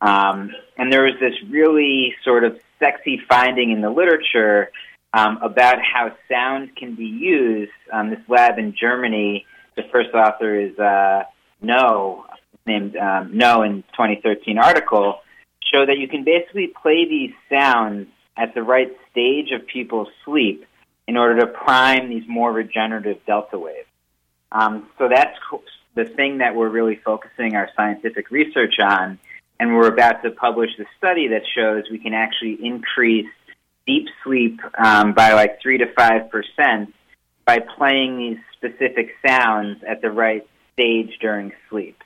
Um, 0.00 0.50
and 0.78 0.90
there 0.90 1.02
was 1.02 1.14
this 1.20 1.34
really 1.50 2.14
sort 2.24 2.44
of 2.44 2.58
sexy 2.78 3.20
finding 3.28 3.70
in 3.70 3.82
the 3.82 3.90
literature 3.90 4.70
um, 5.12 5.38
about 5.42 5.78
how 5.82 6.16
sound 6.30 6.74
can 6.76 6.94
be 6.94 7.04
used. 7.04 7.72
Um, 7.92 8.10
this 8.10 8.20
lab 8.28 8.58
in 8.58 8.74
Germany, 8.78 9.44
the 9.76 9.82
first 9.92 10.10
author 10.14 10.58
is 10.58 10.78
uh, 10.78 11.24
Ngo, 11.62 12.24
named 12.66 12.96
um, 12.96 13.32
Ngo 13.32 13.66
in 13.66 13.82
2013 13.92 14.58
article, 14.58 15.20
show 15.72 15.86
that 15.86 15.98
you 15.98 16.08
can 16.08 16.24
basically 16.24 16.68
play 16.68 17.06
these 17.08 17.32
sounds 17.48 18.08
at 18.36 18.54
the 18.54 18.62
right 18.62 18.96
stage 19.10 19.50
of 19.52 19.66
people's 19.66 20.08
sleep 20.24 20.64
in 21.06 21.16
order 21.16 21.40
to 21.40 21.46
prime 21.46 22.08
these 22.08 22.24
more 22.28 22.52
regenerative 22.52 23.18
delta 23.26 23.58
waves. 23.58 23.88
Um, 24.52 24.88
so 24.98 25.08
that's 25.08 25.38
the 25.94 26.04
thing 26.04 26.38
that 26.38 26.54
we're 26.54 26.68
really 26.68 26.96
focusing 26.96 27.56
our 27.56 27.68
scientific 27.76 28.30
research 28.30 28.78
on. 28.80 29.18
And 29.58 29.76
we're 29.76 29.88
about 29.88 30.22
to 30.22 30.30
publish 30.30 30.70
the 30.78 30.86
study 30.96 31.28
that 31.28 31.42
shows 31.54 31.84
we 31.90 31.98
can 31.98 32.14
actually 32.14 32.64
increase 32.64 33.28
deep 33.86 34.06
sleep 34.24 34.60
um, 34.78 35.12
by 35.12 35.32
like 35.32 35.60
3 35.60 35.78
to 35.78 35.86
5% 35.86 36.92
by 37.44 37.58
playing 37.58 38.18
these 38.18 38.38
specific 38.52 39.10
sounds 39.26 39.82
at 39.86 40.00
the 40.00 40.10
right 40.10 40.46
stage 40.72 41.18
during 41.20 41.52
sleep. 41.68 42.02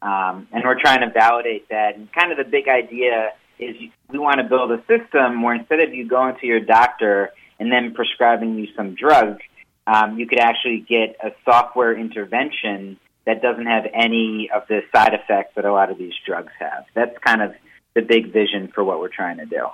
Um, 0.00 0.48
and 0.52 0.62
we're 0.64 0.80
trying 0.80 1.00
to 1.00 1.10
validate 1.10 1.68
that. 1.70 1.96
And 1.96 2.12
kind 2.12 2.30
of 2.30 2.38
the 2.38 2.44
big 2.44 2.68
idea 2.68 3.32
is 3.58 3.76
we 4.08 4.18
want 4.18 4.38
to 4.38 4.44
build 4.44 4.70
a 4.70 4.78
system 4.86 5.42
where 5.42 5.54
instead 5.54 5.80
of 5.80 5.92
you 5.92 6.08
going 6.08 6.36
to 6.40 6.46
your 6.46 6.60
doctor 6.60 7.32
and 7.58 7.72
then 7.72 7.94
prescribing 7.94 8.56
you 8.56 8.68
some 8.76 8.94
drug, 8.94 9.40
um, 9.86 10.18
you 10.18 10.26
could 10.26 10.38
actually 10.38 10.84
get 10.88 11.16
a 11.22 11.30
software 11.44 11.96
intervention 11.96 12.98
that 13.26 13.42
doesn't 13.42 13.66
have 13.66 13.84
any 13.92 14.48
of 14.54 14.62
the 14.68 14.80
side 14.94 15.14
effects 15.14 15.54
that 15.56 15.64
a 15.64 15.72
lot 15.72 15.90
of 15.90 15.98
these 15.98 16.14
drugs 16.26 16.52
have. 16.58 16.84
That's 16.94 17.16
kind 17.18 17.42
of 17.42 17.54
the 17.94 18.02
big 18.02 18.32
vision 18.32 18.68
for 18.74 18.84
what 18.84 19.00
we're 19.00 19.08
trying 19.08 19.38
to 19.38 19.46
do. 19.46 19.66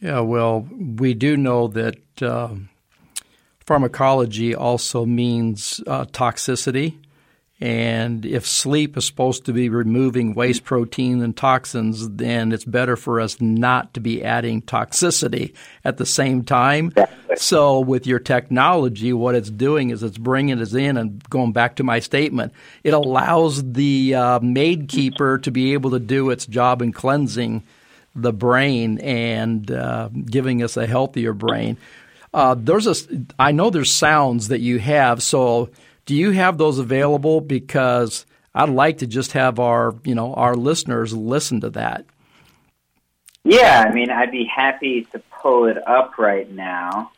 Yeah, 0.00 0.20
well, 0.20 0.66
we 0.70 1.14
do 1.14 1.36
know 1.36 1.68
that 1.68 2.22
uh, 2.22 2.54
pharmacology 3.66 4.54
also 4.54 5.04
means 5.04 5.82
uh, 5.86 6.04
toxicity. 6.06 6.96
And 7.62 8.26
if 8.26 8.44
sleep 8.44 8.96
is 8.96 9.06
supposed 9.06 9.44
to 9.44 9.52
be 9.52 9.68
removing 9.68 10.34
waste 10.34 10.64
protein 10.64 11.22
and 11.22 11.36
toxins, 11.36 12.08
then 12.08 12.50
it's 12.50 12.64
better 12.64 12.96
for 12.96 13.20
us 13.20 13.40
not 13.40 13.94
to 13.94 14.00
be 14.00 14.24
adding 14.24 14.62
toxicity 14.62 15.54
at 15.84 15.96
the 15.96 16.04
same 16.04 16.42
time. 16.42 16.92
So, 17.36 17.78
with 17.78 18.04
your 18.04 18.18
technology, 18.18 19.12
what 19.12 19.36
it's 19.36 19.48
doing 19.48 19.90
is 19.90 20.02
it's 20.02 20.18
bringing 20.18 20.60
us 20.60 20.74
in, 20.74 20.96
and 20.96 21.22
going 21.30 21.52
back 21.52 21.76
to 21.76 21.84
my 21.84 22.00
statement, 22.00 22.52
it 22.82 22.94
allows 22.94 23.62
the 23.74 24.16
uh, 24.16 24.40
maid 24.40 24.88
keeper 24.88 25.38
to 25.38 25.52
be 25.52 25.74
able 25.74 25.92
to 25.92 26.00
do 26.00 26.30
its 26.30 26.46
job 26.46 26.82
in 26.82 26.92
cleansing 26.92 27.62
the 28.16 28.32
brain 28.32 28.98
and 28.98 29.70
uh, 29.70 30.08
giving 30.08 30.64
us 30.64 30.76
a 30.76 30.88
healthier 30.88 31.32
brain. 31.32 31.76
Uh, 32.34 32.56
there's 32.58 32.88
a, 32.88 32.96
I 33.38 33.52
know 33.52 33.70
there's 33.70 33.92
sounds 33.92 34.48
that 34.48 34.60
you 34.60 34.80
have. 34.80 35.22
So, 35.22 35.70
do 36.04 36.14
you 36.14 36.32
have 36.32 36.58
those 36.58 36.78
available? 36.78 37.40
Because 37.40 38.26
I'd 38.54 38.68
like 38.68 38.98
to 38.98 39.06
just 39.06 39.32
have 39.32 39.58
our, 39.58 39.94
you 40.04 40.14
know, 40.14 40.34
our 40.34 40.54
listeners 40.54 41.14
listen 41.14 41.60
to 41.60 41.70
that. 41.70 42.04
Yeah, 43.44 43.84
I 43.88 43.92
mean, 43.92 44.10
I'd 44.10 44.30
be 44.30 44.44
happy 44.44 45.02
to 45.12 45.22
pull 45.40 45.66
it 45.66 45.76
up 45.88 46.18
right 46.18 46.50
now. 46.50 47.10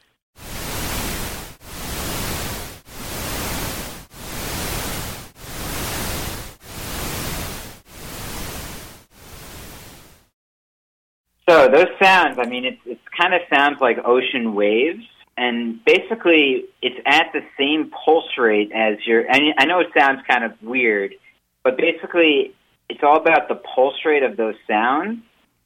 So 11.49 11.69
those 11.69 11.89
sounds, 12.03 12.39
I 12.39 12.47
mean, 12.49 12.65
it 12.65 12.79
it 12.87 12.99
kind 13.21 13.35
of 13.35 13.43
sounds 13.55 13.79
like 13.81 13.99
ocean 14.05 14.55
waves, 14.55 15.05
and 15.37 15.85
basically 15.85 16.67
it's 16.81 17.01
at 17.07 17.27
the 17.33 17.41
same 17.59 17.91
pulse 17.91 18.31
rate 18.39 18.71
as 18.73 18.99
your. 19.07 19.31
I, 19.31 19.53
I 19.59 19.65
know 19.67 19.81
it 19.81 19.89
sounds 19.99 20.21
kind 20.29 20.45
of 20.45 20.53
weird, 20.63 21.15
but 21.63 21.77
basically 21.77 22.55
it's 22.89 23.01
all 23.03 23.17
about 23.17 23.49
the 23.49 23.57
pulse 23.57 23.99
rate 24.05 24.23
of 24.23 24.37
those 24.37 24.55
sounds, 24.69 25.21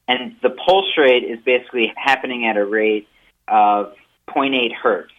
and 0.07 0.35
the 0.41 0.49
pulse 0.49 0.97
rate 0.97 1.23
is 1.23 1.39
basically 1.45 1.93
happening 1.95 2.45
at 2.45 2.57
a 2.57 2.65
rate 2.65 3.07
of 3.47 3.93
0.8 4.29 4.73
hertz, 4.73 5.13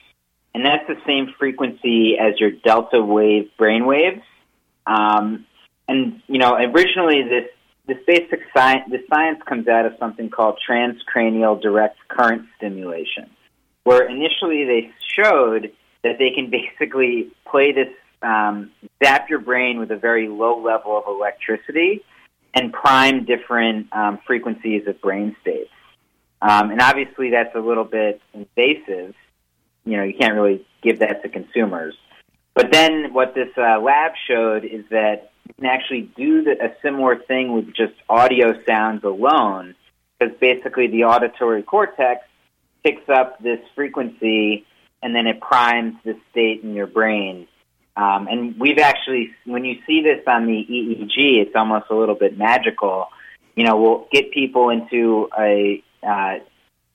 and 0.54 0.64
that's 0.64 0.86
the 0.88 0.96
same 1.06 1.32
frequency 1.38 2.16
as 2.18 2.38
your 2.40 2.50
delta 2.50 3.02
wave 3.02 3.50
brain 3.56 3.86
waves. 3.86 4.22
Um, 4.86 5.46
and 5.86 6.22
you 6.26 6.38
know, 6.38 6.54
originally 6.54 7.22
this 7.22 7.50
this 7.86 7.98
basic 8.06 8.40
science, 8.56 8.84
the 8.88 9.02
science 9.12 9.40
comes 9.48 9.66
out 9.66 9.84
of 9.84 9.94
something 9.98 10.30
called 10.30 10.58
transcranial 10.68 11.60
direct 11.60 11.98
current 12.08 12.46
stimulation, 12.56 13.28
where 13.84 14.08
initially 14.08 14.64
they 14.64 14.90
showed 15.16 15.72
that 16.02 16.18
they 16.18 16.30
can 16.30 16.50
basically 16.80 17.30
play 17.50 17.72
this, 17.72 17.88
um, 18.22 18.70
zap 19.02 19.30
your 19.30 19.38
brain 19.38 19.78
with 19.78 19.90
a 19.90 19.96
very 19.96 20.28
low 20.28 20.60
level 20.60 20.96
of 20.98 21.04
electricity 21.06 22.04
and 22.54 22.72
prime 22.72 23.24
different 23.24 23.92
um, 23.92 24.18
frequencies 24.26 24.86
of 24.86 25.00
brain 25.00 25.36
states. 25.40 25.70
Um, 26.42 26.70
and 26.70 26.80
obviously, 26.80 27.30
that's 27.30 27.54
a 27.54 27.60
little 27.60 27.84
bit 27.84 28.20
invasive. 28.32 29.14
You 29.84 29.96
know, 29.96 30.02
you 30.02 30.14
can't 30.18 30.34
really 30.34 30.66
give 30.82 31.00
that 31.00 31.22
to 31.22 31.28
consumers. 31.28 31.94
But 32.54 32.72
then 32.72 33.12
what 33.12 33.34
this 33.34 33.48
uh, 33.56 33.80
lab 33.80 34.12
showed 34.28 34.64
is 34.64 34.84
that 34.90 35.30
you 35.46 35.54
can 35.54 35.66
actually 35.66 36.10
do 36.16 36.42
the, 36.42 36.52
a 36.52 36.74
similar 36.82 37.16
thing 37.16 37.52
with 37.52 37.66
just 37.74 37.94
audio 38.08 38.54
sounds 38.66 39.04
alone, 39.04 39.74
because 40.18 40.34
basically 40.40 40.88
the 40.88 41.04
auditory 41.04 41.62
cortex 41.62 42.22
picks 42.82 43.08
up 43.08 43.42
this 43.42 43.60
frequency 43.74 44.66
and 45.02 45.14
then 45.14 45.26
it 45.26 45.40
primes 45.40 45.94
the 46.04 46.16
state 46.30 46.62
in 46.62 46.74
your 46.74 46.86
brain. 46.86 47.46
Um, 47.96 48.28
and 48.28 48.58
we've 48.58 48.78
actually, 48.78 49.30
when 49.44 49.64
you 49.64 49.76
see 49.86 50.02
this 50.02 50.22
on 50.26 50.46
the 50.46 50.52
EEG, 50.52 51.42
it's 51.42 51.56
almost 51.56 51.86
a 51.90 51.94
little 51.94 52.14
bit 52.14 52.38
magical. 52.38 53.08
You 53.56 53.64
know, 53.64 53.80
we'll 53.80 54.06
get 54.12 54.30
people 54.32 54.70
into 54.70 55.28
a 55.38 55.82
uh, 56.02 56.38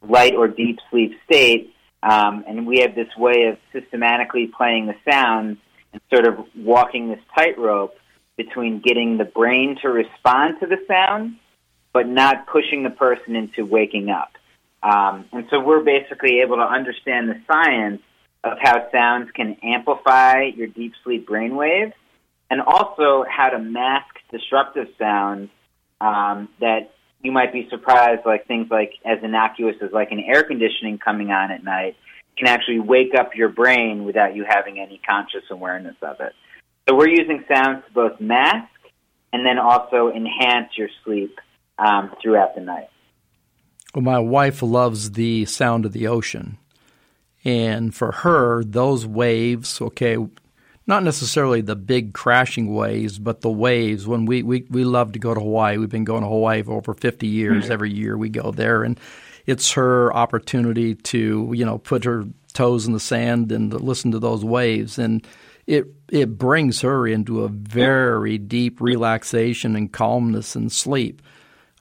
light 0.01 0.35
or 0.35 0.47
deep 0.47 0.79
sleep 0.89 1.13
state, 1.25 1.73
um, 2.01 2.43
and 2.47 2.65
we 2.65 2.79
have 2.79 2.95
this 2.95 3.09
way 3.17 3.45
of 3.45 3.57
systematically 3.73 4.47
playing 4.55 4.87
the 4.87 4.95
sounds 5.09 5.57
and 5.91 6.01
sort 6.13 6.25
of 6.27 6.45
walking 6.55 7.09
this 7.09 7.19
tightrope 7.37 7.95
between 8.37 8.79
getting 8.79 9.17
the 9.17 9.25
brain 9.25 9.77
to 9.81 9.89
respond 9.89 10.59
to 10.59 10.67
the 10.67 10.77
sound, 10.87 11.35
but 11.93 12.07
not 12.07 12.47
pushing 12.47 12.83
the 12.83 12.89
person 12.89 13.35
into 13.35 13.65
waking 13.65 14.09
up. 14.09 14.31
Um, 14.85 15.25
and 15.31 15.47
so 15.49 15.59
we're 15.59 15.83
basically 15.83 16.41
able 16.41 16.57
to 16.57 16.67
understand 16.77 17.27
the 17.27 17.41
science 17.47 18.01
of 18.43 18.59
how 18.61 18.87
sounds 18.91 19.31
can 19.31 19.57
amplify 19.63 20.43
your 20.55 20.67
deep 20.67 20.93
sleep 21.03 21.27
brainwaves, 21.27 21.93
and 22.51 22.61
also 22.61 23.25
how 23.27 23.49
to 23.49 23.57
mask 23.57 24.13
disruptive 24.31 24.87
sounds 24.99 25.49
um, 25.99 26.49
that 26.59 26.93
you 27.23 27.31
might 27.31 27.51
be 27.51 27.67
surprised, 27.71 28.21
like 28.27 28.45
things 28.45 28.67
like 28.69 28.93
as 29.03 29.17
innocuous 29.23 29.75
as 29.81 29.91
like 29.91 30.11
an 30.11 30.19
air 30.19 30.43
conditioning 30.43 30.99
coming 30.99 31.31
on 31.31 31.49
at 31.49 31.63
night, 31.63 31.95
can 32.37 32.47
actually 32.47 32.79
wake 32.79 33.15
up 33.17 33.31
your 33.33 33.49
brain 33.49 34.05
without 34.05 34.35
you 34.35 34.45
having 34.47 34.79
any 34.79 35.01
conscious 35.09 35.43
awareness 35.49 35.95
of 36.03 36.17
it. 36.19 36.33
So 36.87 36.95
we're 36.95 37.09
using 37.09 37.43
sounds 37.51 37.83
to 37.87 37.93
both 37.93 38.21
mask 38.21 38.69
and 39.33 39.43
then 39.43 39.57
also 39.57 40.11
enhance 40.11 40.77
your 40.77 40.89
sleep 41.03 41.39
um, 41.79 42.11
throughout 42.21 42.53
the 42.53 42.61
night. 42.61 42.89
Well, 43.95 44.03
my 44.03 44.19
wife 44.19 44.61
loves 44.61 45.11
the 45.11 45.45
sound 45.45 45.85
of 45.85 45.93
the 45.93 46.07
ocean. 46.07 46.57
And 47.45 47.95
for 47.95 48.11
her, 48.11 48.63
those 48.63 49.05
waves, 49.07 49.79
okay, 49.79 50.17
not 50.85 51.03
necessarily 51.03 51.61
the 51.61 51.77
big 51.77 52.13
crashing 52.13 52.73
waves, 52.75 53.17
but 53.17 53.39
the 53.39 53.49
waves. 53.49 54.05
When 54.05 54.25
we, 54.25 54.43
we, 54.43 54.65
we 54.69 54.83
love 54.83 55.13
to 55.13 55.19
go 55.19 55.33
to 55.33 55.39
Hawaii, 55.39 55.77
we've 55.77 55.89
been 55.89 56.03
going 56.03 56.23
to 56.23 56.27
Hawaii 56.27 56.61
for 56.61 56.73
over 56.73 56.93
50 56.93 57.25
years. 57.25 57.63
Mm-hmm. 57.63 57.71
Every 57.71 57.93
year 57.93 58.17
we 58.17 58.29
go 58.29 58.51
there. 58.51 58.83
And 58.83 58.99
it's 59.45 59.71
her 59.71 60.13
opportunity 60.13 60.95
to, 60.95 61.51
you 61.55 61.63
know, 61.63 61.77
put 61.77 62.03
her 62.03 62.25
toes 62.53 62.85
in 62.85 62.93
the 62.93 62.99
sand 62.99 63.51
and 63.51 63.73
listen 63.73 64.11
to 64.11 64.19
those 64.19 64.43
waves. 64.43 64.99
And 64.99 65.25
it 65.67 65.87
it 66.09 66.37
brings 66.37 66.81
her 66.81 67.07
into 67.07 67.43
a 67.43 67.47
very 67.47 68.37
deep 68.37 68.81
relaxation 68.81 69.75
and 69.75 69.91
calmness 69.91 70.55
and 70.55 70.71
sleep. 70.71 71.21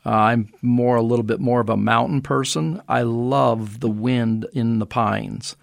Uh, 0.07 0.11
I'm 0.11 0.53
more 0.61 0.97
a 0.97 1.03
little 1.03 1.23
bit 1.23 1.41
more 1.41 1.61
of 1.61 1.71
a 1.71 1.77
mountain 1.77 2.21
person. 2.21 2.83
I 2.89 3.03
love 3.03 3.81
the 3.81 3.89
wind 3.89 4.47
in 4.53 4.79
the 4.79 4.87
pines. 4.87 5.57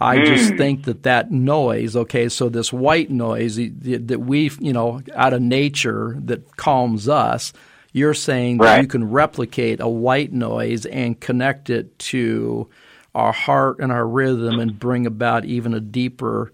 I 0.00 0.18
mm. 0.18 0.26
just 0.26 0.56
think 0.56 0.84
that 0.84 1.02
that 1.02 1.32
noise, 1.32 1.96
okay, 1.96 2.28
so 2.28 2.48
this 2.48 2.72
white 2.72 3.10
noise 3.10 3.56
that 3.56 4.20
we, 4.20 4.50
you 4.60 4.72
know, 4.72 5.02
out 5.14 5.32
of 5.32 5.42
nature 5.42 6.16
that 6.20 6.56
calms 6.56 7.08
us, 7.08 7.52
you're 7.92 8.14
saying 8.14 8.58
right. 8.58 8.76
that 8.76 8.82
you 8.82 8.88
can 8.88 9.10
replicate 9.10 9.80
a 9.80 9.88
white 9.88 10.32
noise 10.32 10.86
and 10.86 11.18
connect 11.18 11.68
it 11.68 11.98
to 11.98 12.68
our 13.14 13.32
heart 13.32 13.80
and 13.80 13.90
our 13.90 14.06
rhythm 14.06 14.60
and 14.60 14.78
bring 14.78 15.04
about 15.06 15.44
even 15.44 15.74
a 15.74 15.80
deeper 15.80 16.52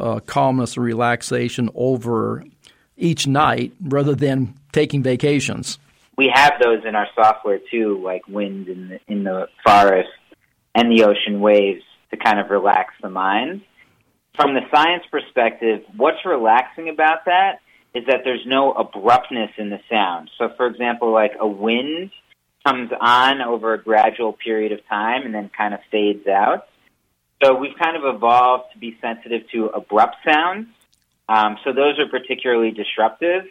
uh, 0.00 0.18
calmness 0.20 0.76
and 0.76 0.84
relaxation 0.84 1.70
over 1.74 2.42
each 2.96 3.26
night 3.26 3.72
rather 3.80 4.16
than 4.16 4.54
taking 4.72 5.02
vacations. 5.02 5.78
We 6.20 6.30
have 6.34 6.60
those 6.62 6.84
in 6.84 6.94
our 6.94 7.06
software 7.14 7.60
too, 7.70 7.98
like 8.04 8.28
wind 8.28 8.68
in 8.68 8.88
the, 8.90 9.00
in 9.08 9.24
the 9.24 9.48
forest 9.64 10.10
and 10.74 10.92
the 10.92 11.04
ocean 11.04 11.40
waves 11.40 11.82
to 12.10 12.18
kind 12.18 12.38
of 12.38 12.50
relax 12.50 12.92
the 13.00 13.08
mind. 13.08 13.62
From 14.36 14.52
the 14.52 14.60
science 14.70 15.04
perspective, 15.10 15.80
what's 15.96 16.22
relaxing 16.26 16.90
about 16.90 17.24
that 17.24 17.60
is 17.94 18.04
that 18.06 18.20
there's 18.22 18.44
no 18.46 18.72
abruptness 18.72 19.52
in 19.56 19.70
the 19.70 19.80
sound. 19.88 20.30
So, 20.36 20.50
for 20.58 20.66
example, 20.66 21.10
like 21.10 21.32
a 21.40 21.46
wind 21.46 22.10
comes 22.66 22.90
on 23.00 23.40
over 23.40 23.72
a 23.72 23.82
gradual 23.82 24.34
period 24.34 24.72
of 24.72 24.86
time 24.88 25.22
and 25.24 25.34
then 25.34 25.50
kind 25.56 25.72
of 25.72 25.80
fades 25.90 26.26
out. 26.26 26.68
So 27.42 27.54
we've 27.54 27.78
kind 27.82 27.96
of 27.96 28.14
evolved 28.14 28.74
to 28.74 28.78
be 28.78 28.98
sensitive 29.00 29.48
to 29.52 29.68
abrupt 29.68 30.16
sounds. 30.22 30.66
Um, 31.30 31.56
so 31.64 31.72
those 31.72 31.98
are 31.98 32.10
particularly 32.10 32.72
disruptive 32.72 33.44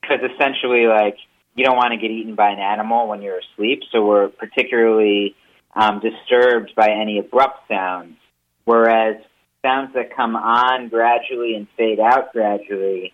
because 0.00 0.20
essentially, 0.32 0.86
like, 0.86 1.18
you 1.56 1.64
don't 1.64 1.76
want 1.76 1.92
to 1.92 1.96
get 1.96 2.10
eaten 2.10 2.34
by 2.34 2.50
an 2.50 2.58
animal 2.58 3.08
when 3.08 3.22
you're 3.22 3.40
asleep. 3.40 3.82
So 3.90 4.04
we're 4.04 4.28
particularly 4.28 5.34
um, 5.74 6.00
disturbed 6.00 6.74
by 6.76 6.90
any 6.90 7.18
abrupt 7.18 7.66
sounds. 7.68 8.16
Whereas 8.64 9.16
sounds 9.64 9.94
that 9.94 10.14
come 10.14 10.36
on 10.36 10.88
gradually 10.88 11.54
and 11.54 11.66
fade 11.76 11.98
out 11.98 12.32
gradually, 12.32 13.12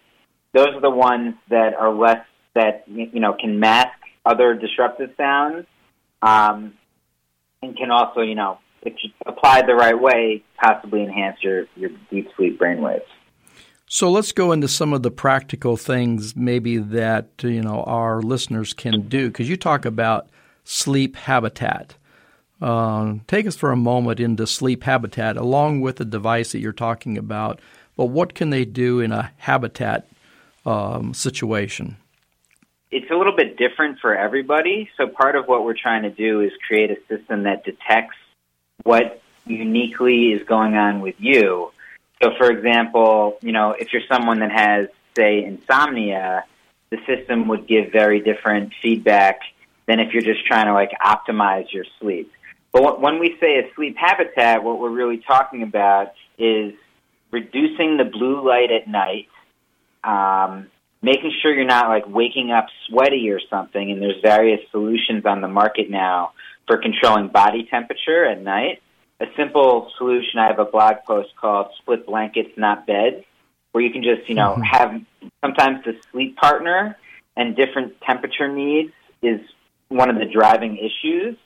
those 0.52 0.68
are 0.74 0.81
the 0.81 0.90
ones 0.90 1.35
that 1.48 1.74
are 1.74 1.92
less 1.92 2.24
that 2.55 2.85
you 2.87 3.20
know 3.20 3.35
can 3.38 3.59
mask 3.59 3.98
other 4.26 4.55
disruptive 4.55 5.11
sounds, 5.16 5.66
um, 6.20 6.74
and 7.62 7.76
can 7.76 7.90
also 7.90 8.20
you 8.20 8.35
know 8.35 8.59
if 8.83 8.94
you 9.02 9.11
apply 9.26 9.62
the 9.62 9.74
right 9.74 9.98
way, 9.98 10.42
possibly 10.61 11.02
enhance 11.02 11.37
your, 11.42 11.66
your 11.76 11.90
deep 12.11 12.28
sleep 12.37 12.59
brainwaves. 12.59 13.00
So 13.94 14.11
let's 14.11 14.33
go 14.33 14.52
into 14.52 14.68
some 14.68 14.94
of 14.94 15.02
the 15.02 15.11
practical 15.11 15.76
things 15.76 16.35
maybe 16.35 16.78
that 16.78 17.28
you 17.42 17.61
know 17.61 17.83
our 17.83 18.22
listeners 18.22 18.72
can 18.72 19.02
do 19.02 19.28
because 19.28 19.50
you 19.50 19.59
talk 19.59 19.85
about 19.85 20.31
sleep 20.64 21.14
habitat. 21.14 21.94
Uh, 22.62 23.16
take 23.26 23.46
us 23.46 23.55
for 23.55 23.70
a 23.70 23.76
moment 23.76 24.18
into 24.18 24.46
sleep 24.46 24.85
habitat 24.85 25.37
along 25.37 25.83
with 25.83 25.96
the 25.96 26.07
device 26.07 26.52
that 26.52 26.61
you're 26.61 26.72
talking 26.72 27.18
about. 27.18 27.61
But 27.94 28.07
what 28.07 28.35
can 28.35 28.48
they 28.48 28.64
do 28.64 29.00
in 29.00 29.12
a 29.12 29.31
habitat 29.37 30.09
um, 30.64 31.12
situation? 31.12 31.98
It's 32.90 33.11
a 33.11 33.14
little 33.14 33.37
bit 33.37 33.59
different 33.59 33.98
for 33.98 34.16
everybody. 34.16 34.88
So 34.96 35.07
part 35.07 35.37
of 35.37 35.48
what 35.48 35.66
we're 35.66 35.76
trying 35.76 36.05
to 36.05 36.11
do 36.11 36.40
is 36.40 36.50
create 36.66 36.90
a 36.90 36.96
system 37.14 37.42
that 37.42 37.66
detects 37.66 38.16
what 38.85 39.20
uniquely 39.44 40.33
is 40.33 40.42
going 40.44 40.76
on 40.76 41.02
with 41.02 41.16
you. 41.18 41.72
So, 42.22 42.30
for 42.38 42.50
example, 42.50 43.38
you 43.42 43.52
know, 43.52 43.72
if 43.72 43.92
you're 43.92 44.02
someone 44.08 44.38
that 44.40 44.52
has, 44.52 44.87
say, 45.16 45.44
insomnia, 45.44 46.44
the 46.90 46.98
system 47.06 47.48
would 47.48 47.66
give 47.66 47.90
very 47.90 48.20
different 48.20 48.72
feedback 48.80 49.40
than 49.87 49.98
if 49.98 50.12
you're 50.12 50.22
just 50.22 50.46
trying 50.46 50.66
to 50.66 50.72
like 50.72 50.92
optimize 51.04 51.72
your 51.72 51.85
sleep. 52.00 52.32
But 52.70 53.00
when 53.00 53.18
we 53.18 53.37
say 53.40 53.58
a 53.58 53.74
sleep 53.74 53.96
habitat, 53.98 54.62
what 54.62 54.78
we're 54.78 54.90
really 54.90 55.18
talking 55.18 55.62
about 55.62 56.12
is 56.38 56.74
reducing 57.30 57.96
the 57.96 58.04
blue 58.04 58.46
light 58.46 58.70
at 58.70 58.88
night, 58.88 59.28
um, 60.04 60.68
making 61.02 61.32
sure 61.42 61.52
you're 61.52 61.64
not 61.64 61.88
like 61.88 62.08
waking 62.08 62.52
up 62.52 62.66
sweaty 62.88 63.30
or 63.30 63.40
something. 63.50 63.90
And 63.90 64.00
there's 64.00 64.20
various 64.22 64.61
solutions 64.70 65.26
on 65.26 65.40
the 65.40 65.48
market 65.48 65.90
now 65.90 66.32
for 66.66 66.76
controlling 66.78 67.28
body 67.28 67.66
temperature 67.70 68.24
at 68.24 68.40
night. 68.40 68.80
A 69.22 69.26
simple 69.37 69.88
solution, 69.98 70.40
I 70.40 70.48
have 70.48 70.58
a 70.58 70.64
blog 70.64 70.96
post 71.06 71.30
called 71.40 71.68
Split 71.78 72.06
Blankets, 72.06 72.50
Not 72.56 72.88
Beds, 72.88 73.24
where 73.70 73.85
you 73.85 73.92
can 73.92 74.02
just, 74.02 74.28
you 74.28 74.35
know, 74.35 74.54
mm-hmm. 74.54 74.62
have 74.62 75.00
sometimes 75.40 75.85
the 75.85 75.94
sleep 76.11 76.37
partner 76.37 76.98
and 77.37 77.54
different 77.54 78.00
temperature 78.00 78.48
needs 78.48 78.92
is 79.22 79.40
one 79.88 80.11
of 80.11 80.16
the 80.16 80.24
driving 80.24 80.76
issues. 80.76 81.37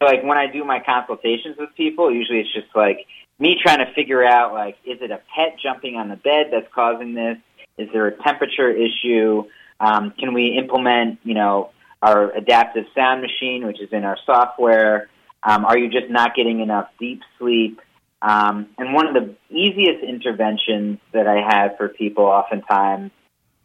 So, 0.00 0.06
like, 0.06 0.24
when 0.24 0.38
I 0.38 0.48
do 0.48 0.64
my 0.64 0.80
consultations 0.80 1.56
with 1.56 1.72
people, 1.76 2.12
usually 2.12 2.40
it's 2.40 2.52
just 2.52 2.74
like 2.74 3.06
me 3.38 3.56
trying 3.62 3.78
to 3.78 3.92
figure 3.94 4.24
out, 4.24 4.52
like, 4.52 4.76
is 4.84 5.00
it 5.00 5.12
a 5.12 5.20
pet 5.32 5.56
jumping 5.62 5.94
on 5.94 6.08
the 6.08 6.16
bed 6.16 6.48
that's 6.50 6.66
causing 6.74 7.14
this? 7.14 7.38
Is 7.78 7.88
there 7.92 8.08
a 8.08 8.12
temperature 8.22 8.70
issue? 8.70 9.44
Um, 9.78 10.10
can 10.18 10.34
we 10.34 10.58
implement, 10.58 11.20
you 11.22 11.34
know, 11.34 11.70
our 12.02 12.32
adaptive 12.32 12.86
sound 12.92 13.22
machine, 13.22 13.66
which 13.68 13.80
is 13.80 13.92
in 13.92 14.04
our 14.04 14.18
software? 14.26 15.08
Um, 15.42 15.64
are 15.64 15.78
you 15.78 15.88
just 15.88 16.10
not 16.10 16.34
getting 16.34 16.60
enough 16.60 16.88
deep 16.98 17.22
sleep? 17.38 17.80
Um, 18.22 18.68
and 18.76 18.92
one 18.92 19.06
of 19.06 19.14
the 19.14 19.34
easiest 19.48 20.04
interventions 20.04 20.98
that 21.12 21.26
I 21.26 21.40
have 21.48 21.76
for 21.78 21.88
people 21.88 22.24
oftentimes 22.24 23.10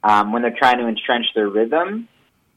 um, 0.04 0.32
when 0.32 0.44
they're 0.44 0.56
trying 0.58 0.78
to 0.78 0.88
entrench 0.88 1.26
their 1.36 1.50
rhythm 1.50 2.08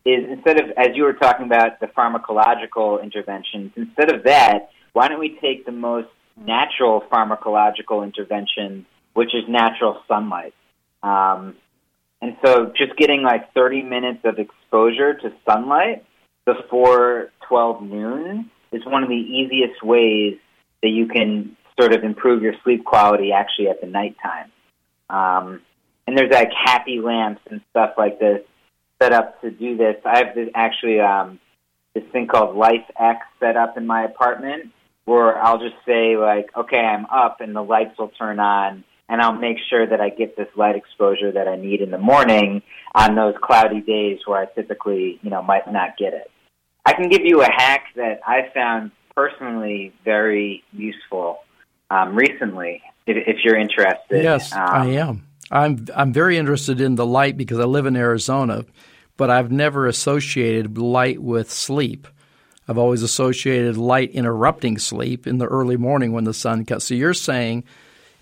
is 0.04 0.24
instead 0.28 0.61
of, 0.61 0.70
as 0.76 0.88
you 0.94 1.02
were 1.02 1.14
talking 1.14 1.46
about, 1.46 1.81
the 1.81 1.87
pharmacological 1.87 3.02
interventions, 3.02 3.72
instead 3.76 4.14
of 4.14 4.24
that, 4.24 4.70
why 4.92 5.09
don't 5.09 5.18
we 5.18 5.38
take 5.40 5.66
the 5.66 5.72
most 5.72 6.09
natural 6.37 7.02
pharmacological 7.12 8.04
intervention, 8.04 8.87
which 9.14 9.35
is 9.35 9.44
natural 9.48 10.00
sunlight? 10.07 10.54
Um, 11.02 11.57
and 12.20 12.37
so 12.44 12.72
just 12.76 12.96
getting 12.96 13.22
like 13.22 13.52
30 13.54 13.83
minutes 13.83 14.20
of 14.24 14.38
exposure 14.38 15.14
to 15.14 15.33
sunlight 15.48 16.04
before 16.44 17.31
12 17.48 17.83
noon 17.83 18.50
is 18.72 18.85
one 18.85 19.02
of 19.02 19.09
the 19.09 19.14
easiest 19.14 19.83
ways 19.83 20.38
that 20.83 20.90
you 20.90 21.07
can 21.07 21.57
sort 21.78 21.92
of 21.92 22.04
improve 22.04 22.42
your 22.42 22.54
sleep 22.64 22.85
quality 22.85 23.33
actually 23.33 23.68
at 23.68 23.81
the 23.81 23.87
nighttime. 23.87 24.50
Um, 25.11 25.62
and 26.07 26.16
there's 26.16 26.31
like 26.31 26.50
happy 26.52 27.00
lamps 27.00 27.42
and 27.50 27.61
stuff 27.70 27.92
like 27.96 28.18
this 28.18 28.40
set 29.00 29.12
up 29.12 29.40
to 29.42 29.50
do 29.50 29.76
this. 29.76 29.96
I 30.04 30.18
have 30.18 30.35
this 30.35 30.48
actually 30.54 31.00
um, 31.00 31.38
this 31.94 32.04
thing 32.12 32.26
called 32.26 32.57
Life 32.57 32.85
X 32.98 33.20
set 33.40 33.57
up 33.57 33.76
in 33.76 33.87
my 33.87 34.04
apartment 34.04 34.72
where 35.09 35.42
I'll 35.42 35.59
just 35.59 35.76
say 35.87 36.16
like, 36.18 36.50
okay, 36.54 36.81
I'm 36.81 37.07
up, 37.07 37.40
and 37.40 37.57
the 37.57 37.62
lights 37.62 37.98
will 37.98 38.09
turn 38.11 38.38
on, 38.38 38.85
and 39.09 39.22
I'll 39.22 39.33
make 39.33 39.57
sure 39.70 39.87
that 39.87 40.02
I 40.02 40.11
get 40.11 40.37
this 40.37 40.48
light 40.54 40.76
exposure 40.76 41.33
that 41.33 41.48
I 41.48 41.57
need 41.57 41.81
in 41.81 41.90
the 41.90 41.98
morning 41.98 42.62
on 42.94 43.14
those 43.14 43.35
cloudy 43.42 43.81
days 43.81 44.18
where 44.26 44.42
I 44.42 44.44
typically, 44.46 45.18
you 45.22 45.31
know, 45.31 45.42
might 45.42 45.70
not 45.72 45.96
get 45.96 46.12
it. 46.12 46.31
I 46.88 46.94
can 46.94 47.11
give 47.11 47.20
you 47.22 47.42
a 47.42 47.51
hack 47.51 47.88
that 47.96 48.20
I 48.27 48.48
found 48.55 48.92
personally 49.14 49.92
very 50.07 50.64
useful 50.72 51.40
um, 51.90 52.16
recently, 52.16 52.81
if, 53.07 53.29
if, 53.29 53.44
you're 53.44 53.59
interested. 53.59 54.22
Yes, 54.22 54.55
um, 54.55 54.61
I 54.62 54.87
am. 54.92 55.27
I'm 55.51 55.87
I'm 55.94 56.14
very 56.14 56.38
interested 56.38 56.81
in 56.81 56.94
the 56.94 57.05
light 57.05 57.37
because 57.37 57.59
I 57.59 57.64
live 57.64 57.85
in 57.85 57.94
Arizona, 57.94 58.64
but 59.18 59.29
I've 59.29 59.53
never 59.53 59.87
associated 59.87 60.79
light 60.79 61.20
with 61.20 61.51
sleep. 61.51 62.09
I've 62.66 62.79
always 62.79 63.03
associated 63.03 63.77
light 63.77 64.12
interrupting 64.12 64.79
sleep 64.79 65.27
in 65.27 65.37
the 65.37 65.46
early 65.46 65.77
morning 65.77 66.12
when 66.12 66.24
the 66.24 66.33
sun 66.33 66.64
comes. 66.64 66.85
So 66.85 66.94
you're 66.94 67.12
saying 67.12 67.64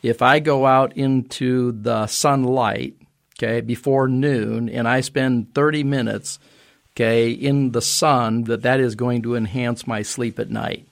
if 0.03 0.23
I 0.23 0.41
go 0.41 0.67
out 0.67 0.97
into 0.97 1.71
the 1.71 2.09
sunlight, 2.09 2.97
okay, 3.39 3.61
before 3.61 4.09
noon 4.09 4.69
and 4.69 4.89
I 4.89 5.03
spend 5.03 5.55
30 5.55 5.85
minutes, 5.85 6.41
okay, 6.97 7.31
in 7.31 7.73
the 7.73 7.83
sun 7.83 8.45
that 8.45 8.63
that 8.63 8.81
is 8.81 8.95
going 8.95 9.23
to 9.23 9.37
enhance 9.37 9.87
my 9.87 10.01
sleep 10.01 10.39
at 10.39 10.49
night. 10.49 10.89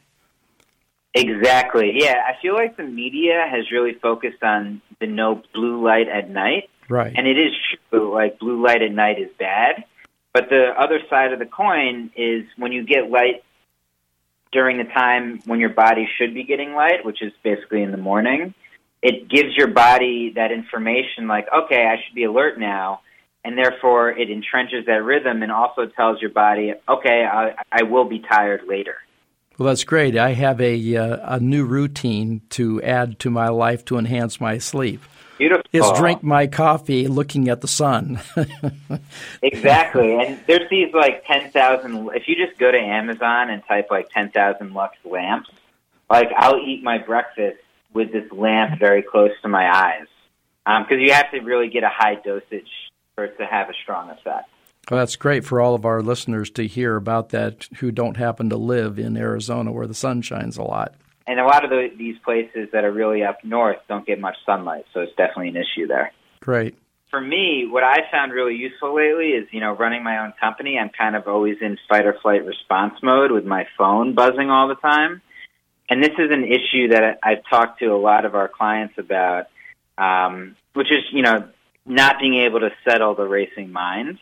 Exactly. 1.14 1.92
Yeah, 1.94 2.22
I 2.26 2.40
feel 2.42 2.54
like 2.54 2.76
the 2.76 2.84
media 2.84 3.46
has 3.48 3.70
really 3.70 3.94
focused 3.94 4.42
on 4.42 4.82
the 5.00 5.06
no 5.06 5.42
blue 5.54 5.82
light 5.82 6.08
at 6.08 6.28
night. 6.28 6.68
Right. 6.88 7.12
And 7.16 7.26
it 7.26 7.38
is 7.38 7.52
true, 7.88 8.12
like 8.12 8.38
blue 8.38 8.62
light 8.62 8.82
at 8.82 8.92
night 8.92 9.18
is 9.18 9.30
bad. 9.38 9.84
But 10.32 10.50
the 10.50 10.74
other 10.76 10.98
side 11.08 11.32
of 11.32 11.38
the 11.38 11.46
coin 11.46 12.10
is 12.16 12.44
when 12.58 12.72
you 12.72 12.84
get 12.84 13.08
light 13.08 13.44
during 14.52 14.78
the 14.78 14.84
time 14.84 15.40
when 15.46 15.60
your 15.60 15.70
body 15.70 16.08
should 16.18 16.34
be 16.34 16.44
getting 16.44 16.74
light, 16.74 17.04
which 17.04 17.22
is 17.22 17.32
basically 17.42 17.82
in 17.82 17.92
the 17.92 17.96
morning, 17.96 18.52
it 19.00 19.28
gives 19.28 19.56
your 19.56 19.68
body 19.68 20.32
that 20.34 20.50
information 20.52 21.28
like, 21.28 21.46
okay, 21.52 21.86
I 21.86 22.02
should 22.04 22.14
be 22.14 22.24
alert 22.24 22.58
now. 22.58 23.00
And 23.44 23.58
therefore, 23.58 24.10
it 24.10 24.28
entrenches 24.28 24.86
that 24.86 25.04
rhythm 25.04 25.42
and 25.42 25.52
also 25.52 25.86
tells 25.86 26.20
your 26.20 26.30
body, 26.30 26.72
okay, 26.88 27.26
I, 27.30 27.54
I 27.70 27.82
will 27.82 28.06
be 28.06 28.20
tired 28.20 28.62
later. 28.66 28.96
Well, 29.58 29.68
that's 29.68 29.84
great. 29.84 30.16
I 30.16 30.32
have 30.32 30.60
a 30.60 30.96
uh, 30.96 31.36
a 31.36 31.40
new 31.40 31.64
routine 31.64 32.40
to 32.50 32.82
add 32.82 33.20
to 33.20 33.30
my 33.30 33.48
life 33.48 33.84
to 33.86 33.98
enhance 33.98 34.40
my 34.40 34.58
sleep. 34.58 35.00
Beautiful. 35.38 35.64
It's 35.72 35.98
drink 35.98 36.22
my 36.22 36.46
coffee 36.46 37.08
looking 37.08 37.48
at 37.48 37.60
the 37.60 37.68
sun. 37.68 38.20
exactly. 39.42 40.14
And 40.14 40.40
there's 40.46 40.70
these 40.70 40.94
like 40.94 41.24
10,000, 41.26 42.10
if 42.14 42.28
you 42.28 42.36
just 42.36 42.56
go 42.58 42.70
to 42.70 42.78
Amazon 42.78 43.50
and 43.50 43.62
type 43.66 43.88
like 43.90 44.10
10,000 44.10 44.72
lux 44.72 44.96
lamps, 45.04 45.50
like 46.08 46.28
I'll 46.36 46.58
eat 46.58 46.84
my 46.84 46.98
breakfast 46.98 47.58
with 47.92 48.12
this 48.12 48.30
lamp 48.30 48.78
very 48.78 49.02
close 49.02 49.32
to 49.42 49.48
my 49.48 49.68
eyes. 49.68 50.06
Because 50.64 50.94
um, 50.94 51.00
you 51.00 51.12
have 51.12 51.30
to 51.32 51.40
really 51.40 51.68
get 51.68 51.82
a 51.82 51.90
high 51.90 52.14
dosage 52.14 52.70
for 53.14 53.24
it 53.24 53.38
to 53.38 53.46
have 53.46 53.68
a 53.68 53.74
strong 53.82 54.10
effect. 54.10 54.48
Well, 54.90 55.00
that's 55.00 55.16
great 55.16 55.44
for 55.44 55.60
all 55.60 55.74
of 55.74 55.86
our 55.86 56.02
listeners 56.02 56.50
to 56.50 56.66
hear 56.66 56.96
about 56.96 57.30
that 57.30 57.68
who 57.78 57.90
don't 57.90 58.16
happen 58.16 58.50
to 58.50 58.56
live 58.56 58.98
in 58.98 59.16
Arizona 59.16 59.72
where 59.72 59.86
the 59.86 59.94
sun 59.94 60.20
shines 60.20 60.58
a 60.58 60.62
lot. 60.62 60.94
And 61.26 61.40
a 61.40 61.44
lot 61.44 61.64
of 61.64 61.70
the, 61.70 61.88
these 61.96 62.18
places 62.18 62.68
that 62.72 62.84
are 62.84 62.92
really 62.92 63.22
up 63.22 63.42
north 63.44 63.78
don't 63.88 64.06
get 64.06 64.20
much 64.20 64.36
sunlight, 64.44 64.84
so 64.92 65.00
it's 65.00 65.14
definitely 65.16 65.48
an 65.48 65.56
issue 65.56 65.86
there. 65.86 66.12
Great. 66.40 66.76
For 67.08 67.20
me, 67.20 67.66
what 67.70 67.82
I 67.82 68.00
found 68.10 68.32
really 68.32 68.56
useful 68.56 68.94
lately 68.94 69.28
is, 69.28 69.48
you 69.52 69.60
know, 69.60 69.72
running 69.72 70.02
my 70.02 70.18
own 70.18 70.34
company. 70.38 70.78
I'm 70.78 70.90
kind 70.90 71.16
of 71.16 71.26
always 71.26 71.56
in 71.62 71.78
fight 71.88 72.04
or 72.04 72.14
flight 72.20 72.44
response 72.44 72.94
mode 73.02 73.30
with 73.30 73.46
my 73.46 73.66
phone 73.78 74.14
buzzing 74.14 74.50
all 74.50 74.68
the 74.68 74.74
time. 74.74 75.22
And 75.88 76.02
this 76.02 76.12
is 76.18 76.30
an 76.30 76.44
issue 76.44 76.88
that 76.88 77.20
I've 77.22 77.44
talked 77.48 77.78
to 77.78 77.86
a 77.86 77.96
lot 77.96 78.24
of 78.24 78.34
our 78.34 78.48
clients 78.48 78.94
about, 78.98 79.46
um, 79.96 80.56
which 80.74 80.90
is, 80.90 81.04
you 81.12 81.22
know, 81.22 81.48
not 81.86 82.18
being 82.20 82.34
able 82.36 82.60
to 82.60 82.70
settle 82.88 83.14
the 83.14 83.24
racing 83.24 83.72
mind. 83.72 84.18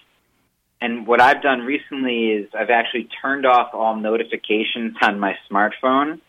And 0.81 1.07
what 1.07 1.21
I've 1.21 1.43
done 1.43 1.61
recently 1.61 2.31
is 2.31 2.51
I've 2.59 2.71
actually 2.71 3.09
turned 3.23 3.47
off 3.47 3.73
all 3.73 3.97
notifications 3.97 4.97
on 5.01 5.21
my 5.21 5.37
smartphone 5.51 6.21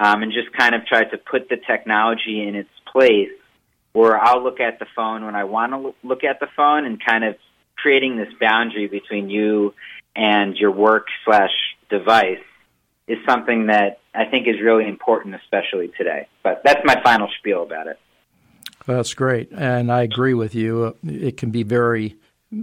um, 0.00 0.22
and 0.22 0.32
just 0.32 0.52
kind 0.52 0.74
of 0.74 0.84
tried 0.86 1.10
to 1.10 1.18
put 1.18 1.48
the 1.48 1.56
technology 1.56 2.46
in 2.46 2.56
its 2.56 2.70
place 2.90 3.30
where 3.92 4.18
I'll 4.18 4.42
look 4.42 4.58
at 4.58 4.80
the 4.80 4.86
phone 4.96 5.24
when 5.24 5.36
I 5.36 5.44
want 5.44 5.72
to 5.72 5.94
look 6.06 6.24
at 6.24 6.40
the 6.40 6.48
phone 6.56 6.84
and 6.84 7.02
kind 7.02 7.22
of 7.24 7.36
creating 7.76 8.16
this 8.16 8.32
boundary 8.40 8.88
between 8.88 9.30
you 9.30 9.74
and 10.16 10.56
your 10.56 10.72
work 10.72 11.06
slash 11.24 11.52
device 11.88 12.42
is 13.06 13.18
something 13.26 13.66
that 13.66 14.00
I 14.14 14.24
think 14.24 14.48
is 14.48 14.60
really 14.60 14.88
important, 14.88 15.34
especially 15.36 15.92
today. 15.96 16.26
But 16.42 16.62
that's 16.64 16.80
my 16.84 17.00
final 17.02 17.28
spiel 17.38 17.62
about 17.62 17.86
it. 17.86 17.98
That's 18.86 19.14
great, 19.14 19.50
and 19.52 19.90
I 19.90 20.02
agree 20.02 20.34
with 20.34 20.54
you. 20.54 20.96
It 21.04 21.36
can 21.36 21.50
be 21.50 21.62
very 21.62 22.16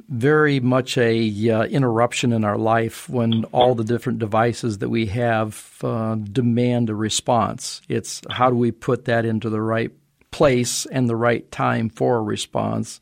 very 0.09 0.59
much 0.61 0.97
a 0.97 1.49
uh, 1.49 1.63
interruption 1.63 2.31
in 2.31 2.45
our 2.45 2.57
life 2.57 3.09
when 3.09 3.43
all 3.45 3.75
the 3.75 3.83
different 3.83 4.19
devices 4.19 4.77
that 4.77 4.87
we 4.87 5.07
have 5.07 5.75
uh, 5.83 6.15
demand 6.15 6.89
a 6.89 6.95
response. 6.95 7.81
It's 7.89 8.21
how 8.29 8.49
do 8.49 8.55
we 8.55 8.71
put 8.71 9.05
that 9.05 9.25
into 9.25 9.49
the 9.49 9.61
right 9.61 9.91
place 10.31 10.85
and 10.85 11.09
the 11.09 11.15
right 11.15 11.49
time 11.51 11.89
for 11.89 12.17
a 12.17 12.21
response, 12.21 13.01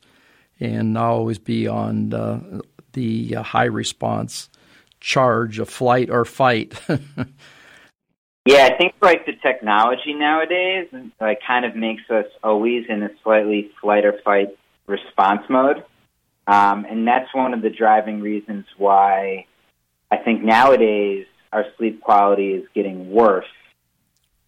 and 0.58 0.94
not 0.94 1.10
always 1.10 1.38
be 1.38 1.68
on 1.68 2.12
uh, 2.12 2.60
the 2.92 3.34
high 3.34 3.64
response 3.64 4.48
charge 5.00 5.58
of 5.58 5.68
flight 5.68 6.10
or 6.10 6.24
fight. 6.24 6.74
yeah, 8.46 8.68
I 8.72 8.76
think 8.76 8.94
like 9.02 9.26
the 9.26 9.34
technology 9.42 10.14
nowadays, 10.14 10.88
like 11.20 11.40
kind 11.46 11.64
of 11.64 11.76
makes 11.76 12.02
us 12.10 12.26
always 12.42 12.84
in 12.88 13.02
a 13.02 13.10
slightly 13.22 13.70
flight 13.80 14.04
or 14.04 14.14
fight 14.24 14.56
response 14.86 15.42
mode. 15.48 15.84
Um, 16.46 16.84
and 16.88 17.06
that's 17.06 17.32
one 17.34 17.54
of 17.54 17.62
the 17.62 17.70
driving 17.70 18.20
reasons 18.20 18.64
why 18.76 19.46
I 20.10 20.16
think 20.16 20.42
nowadays 20.42 21.26
our 21.52 21.64
sleep 21.76 22.00
quality 22.00 22.52
is 22.54 22.64
getting 22.74 23.10
worse 23.10 23.46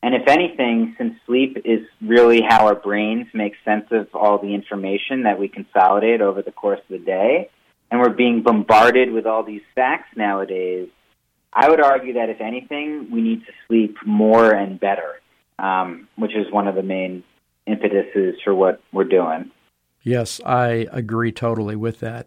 And 0.03 0.15
if 0.15 0.27
anything, 0.27 0.97
since 0.99 1.15
sleep 1.27 1.59
is 1.65 1.87
really 2.01 2.41
how 2.43 2.67
our 2.67 2.75
brains 2.75 3.29
make 3.33 3.55
sense 3.65 3.87
of 3.93 4.09
all 4.15 4.39
the 4.39 4.53
information 4.53 5.23
that 5.23 5.39
we 5.39 5.49
consolidate 5.49 6.21
over 6.21 6.43
the 6.43 6.51
course 6.51 6.81
of 6.81 6.89
the 6.89 6.99
day, 6.99 7.51
and 7.91 8.01
we're 8.01 8.11
being 8.11 8.43
bombarded 8.43 9.13
with 9.13 9.27
all 9.27 9.45
these 9.45 9.63
facts 9.77 10.09
nowadays, 10.17 10.89
I 11.53 11.69
would 11.69 11.81
argue 11.81 12.15
that 12.15 12.31
if 12.31 12.41
anything, 12.41 13.11
we 13.11 13.21
need 13.21 13.41
to 13.47 13.53
sleep 13.67 13.97
more 14.07 14.53
and 14.53 14.81
better, 14.81 15.21
um, 15.59 16.09
which 16.17 16.35
is 16.35 16.51
one 16.51 16.67
of 16.67 16.75
the 16.75 16.83
main 16.83 17.25
impetuses 17.67 18.37
for 18.43 18.55
what 18.55 18.81
we're 18.93 19.05
doing. 19.05 19.51
Yes, 20.03 20.41
I 20.45 20.89
agree 20.91 21.31
totally 21.31 21.77
with 21.77 22.01
that. 22.01 22.27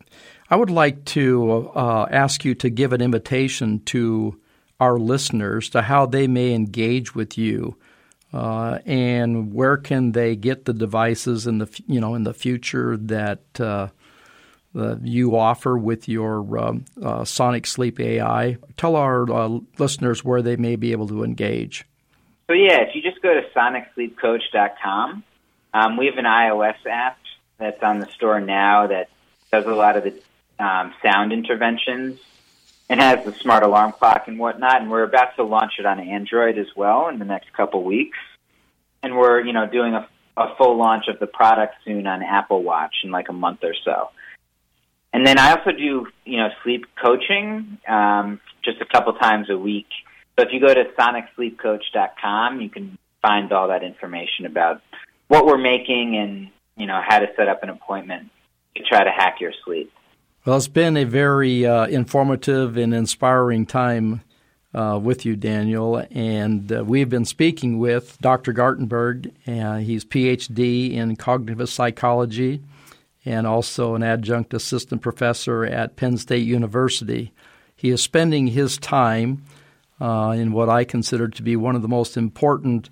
I 0.50 0.56
would 0.56 0.70
like 0.70 1.04
to 1.06 1.72
uh, 1.76 2.08
ask 2.10 2.46
you 2.46 2.56
to 2.56 2.70
give 2.70 2.94
an 2.94 3.02
invitation 3.02 3.82
to 3.86 4.40
our 4.80 4.98
listeners 4.98 5.70
to 5.70 5.82
how 5.82 6.06
they 6.06 6.28
may 6.28 6.54
engage 6.54 7.16
with 7.16 7.38
you, 7.38 7.76
uh, 8.32 8.80
and 8.86 9.54
where 9.54 9.78
can 9.78 10.12
they 10.12 10.36
get 10.36 10.66
the 10.66 10.74
devices 10.74 11.48
in 11.48 11.58
the 11.58 11.82
you 11.88 12.00
know 12.00 12.16
in 12.16 12.24
the 12.24 12.34
future 12.34 12.96
that 12.98 13.60
uh, 13.60 13.90
you 15.02 15.38
offer 15.38 15.78
with 15.78 16.08
your 16.08 16.58
um, 16.58 16.86
uh, 17.02 17.24
Sonic 17.24 17.66
Sleep 17.66 18.00
AI. 18.00 18.58
Tell 18.78 18.96
our 18.96 19.32
uh, 19.32 19.60
listeners 19.78 20.24
where 20.24 20.42
they 20.42 20.56
may 20.56 20.76
be 20.76 20.92
able 20.92 21.08
to 21.08 21.24
engage. 21.24 21.86
So 22.48 22.54
yeah, 22.54 22.82
if 22.82 22.96
you 22.96 23.02
just 23.02 23.22
go 23.22 23.34
to 23.34 23.42
sonicsleepcoach.com, 23.56 25.24
um, 25.74 25.98
we 25.98 26.06
have 26.06 26.18
an 26.18 26.26
iOS 26.26 26.76
app 26.86 27.18
that's 27.58 27.82
on 27.82 28.00
the 28.00 28.08
store 28.08 28.40
now 28.40 28.88
that 28.88 29.10
does 29.52 29.66
a 29.66 29.74
lot 29.74 29.98
of 29.98 30.04
the 30.04 30.64
um, 30.64 30.94
sound 31.02 31.34
interventions 31.34 32.20
and 32.90 33.00
has 33.00 33.26
the 33.26 33.34
smart 33.34 33.64
alarm 33.64 33.94
clock 33.94 34.28
and 34.28 34.38
whatnot. 34.38 34.82
And 34.82 34.92
we're 34.92 35.04
about 35.04 35.36
to 35.38 35.44
launch 35.44 35.74
it 35.80 35.86
on 35.86 36.00
Android 36.00 36.58
as 36.58 36.68
well 36.76 37.08
in 37.08 37.20
the 37.20 37.26
next 37.26 37.52
couple 37.54 37.84
weeks. 37.84 38.18
And 39.02 39.18
we're, 39.18 39.42
you 39.42 39.54
know, 39.54 39.68
doing 39.68 39.94
a, 39.94 40.08
a 40.38 40.56
full 40.56 40.78
launch 40.78 41.08
of 41.08 41.20
the 41.20 41.28
product 41.28 41.76
soon 41.84 42.06
on 42.08 42.22
Apple 42.22 42.64
Watch 42.64 42.96
in 43.04 43.12
like 43.12 43.30
a 43.30 43.34
month 43.34 43.64
or 43.64 43.74
so. 43.84 44.10
And 45.16 45.26
then 45.26 45.39
I 45.39 45.51
also 45.51 45.72
do, 45.72 46.07
you 46.26 46.38
know, 46.38 46.49
sleep 46.61 46.88
coaching 47.01 47.78
um, 47.88 48.41
just 48.66 48.82
a 48.82 48.86
couple 48.86 49.13
times 49.13 49.49
a 49.49 49.57
week. 49.57 49.88
So 50.38 50.45
if 50.45 50.51
you 50.51 50.59
go 50.59 50.74
to 50.74 50.84
sonicsleepcoach.com, 50.99 52.59
you 52.59 52.70
can 52.70 52.97
find 53.22 53.53
all 53.53 53.70
that 53.70 53.82
information 53.82 54.45
about 54.45 54.82
what 55.30 55.45
we're 55.45 55.57
making 55.57 56.18
and, 56.18 56.49
you 56.76 56.86
know, 56.86 56.99
how 57.01 57.20
to 57.20 57.28
set 57.38 57.47
up 57.47 57.63
an 57.63 57.70
appointment 57.70 58.30
to 58.76 58.84
try 58.84 59.05
to 59.05 59.09
hack 59.09 59.38
your 59.39 59.53
sleep. 59.63 59.89
Well, 60.43 60.57
it's 60.57 60.68
been 60.68 60.97
a 60.97 61.05
very 61.05 61.66
uh, 61.66 61.86
informative 61.86 62.76
and 62.76 62.93
inspiring 62.93 63.66
time 63.66 64.22
uh, 64.74 64.99
with 65.01 65.26
you, 65.26 65.38
Daniel. 65.38 66.05
And 66.11 66.70
uh, 66.70 66.84
we've 66.84 67.09
been 67.09 67.24
speaking 67.24 67.80
with 67.80 68.20
Dr. 68.20 68.51
Gartenberg. 68.51 69.32
He's 69.82 70.03
PhD 70.03 70.91
in 70.91 71.16
cognitive 71.16 71.70
psychology 71.70 72.61
and 73.26 73.48
also 73.48 73.96
an 73.96 74.04
adjunct 74.04 74.54
assistant 74.54 75.02
professor 75.02 75.66
at 75.66 75.96
Penn 75.96 76.18
State 76.18 76.46
University. 76.46 77.34
He 77.76 77.90
is 77.90 78.02
spending 78.02 78.48
his 78.48 78.78
time 78.78 79.44
uh, 80.00 80.36
in 80.38 80.52
what 80.52 80.70
I 80.70 80.84
consider 80.84 81.28
to 81.28 81.44
be 81.44 81.56
one 81.56 81.76
of 81.76 81.82
the 81.82 81.88
most 81.88 82.16
important 82.16 82.90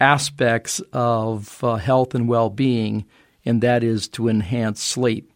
aspects 0.00 0.80
of 0.92 1.62
uh, 1.62 1.76
health 1.76 2.14
and 2.14 2.28
well 2.28 2.50
being, 2.50 3.04
and 3.44 3.62
that 3.62 3.84
is 3.84 4.08
to 4.08 4.28
enhance 4.28 4.82
sleep. 4.82 5.30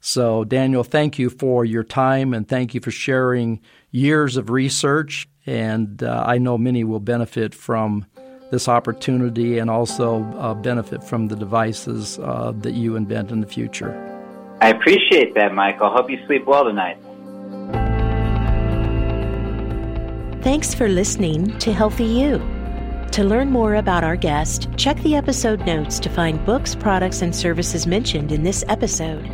So, 0.00 0.44
Daniel, 0.44 0.84
thank 0.84 1.18
you 1.18 1.30
for 1.30 1.64
your 1.64 1.82
time 1.82 2.34
and 2.34 2.46
thank 2.46 2.74
you 2.74 2.80
for 2.80 2.90
sharing 2.90 3.62
years 3.90 4.36
of 4.36 4.50
research. 4.50 5.26
And 5.46 6.02
uh, 6.02 6.24
I 6.26 6.36
know 6.36 6.58
many 6.58 6.84
will 6.84 7.00
benefit 7.00 7.54
from 7.54 8.04
this 8.54 8.68
opportunity 8.68 9.58
and 9.58 9.68
also 9.68 10.22
uh, 10.38 10.54
benefit 10.54 11.02
from 11.02 11.26
the 11.26 11.34
devices 11.34 12.20
uh, 12.20 12.52
that 12.58 12.74
you 12.74 12.94
invent 12.94 13.32
in 13.32 13.40
the 13.40 13.46
future. 13.48 13.92
I 14.60 14.68
appreciate 14.68 15.34
that, 15.34 15.52
Michael. 15.52 15.90
Hope 15.90 16.08
you 16.08 16.24
sleep 16.26 16.46
well 16.46 16.64
tonight. 16.64 16.96
Thanks 20.44 20.72
for 20.72 20.88
listening 20.88 21.58
to 21.58 21.72
Healthy 21.72 22.04
You. 22.04 22.38
To 23.10 23.24
learn 23.24 23.50
more 23.50 23.74
about 23.74 24.04
our 24.04 24.16
guest, 24.16 24.68
check 24.76 24.96
the 24.98 25.16
episode 25.16 25.66
notes 25.66 25.98
to 25.98 26.08
find 26.08 26.44
books, 26.46 26.76
products, 26.76 27.22
and 27.22 27.34
services 27.34 27.88
mentioned 27.88 28.30
in 28.30 28.44
this 28.44 28.62
episode. 28.68 29.24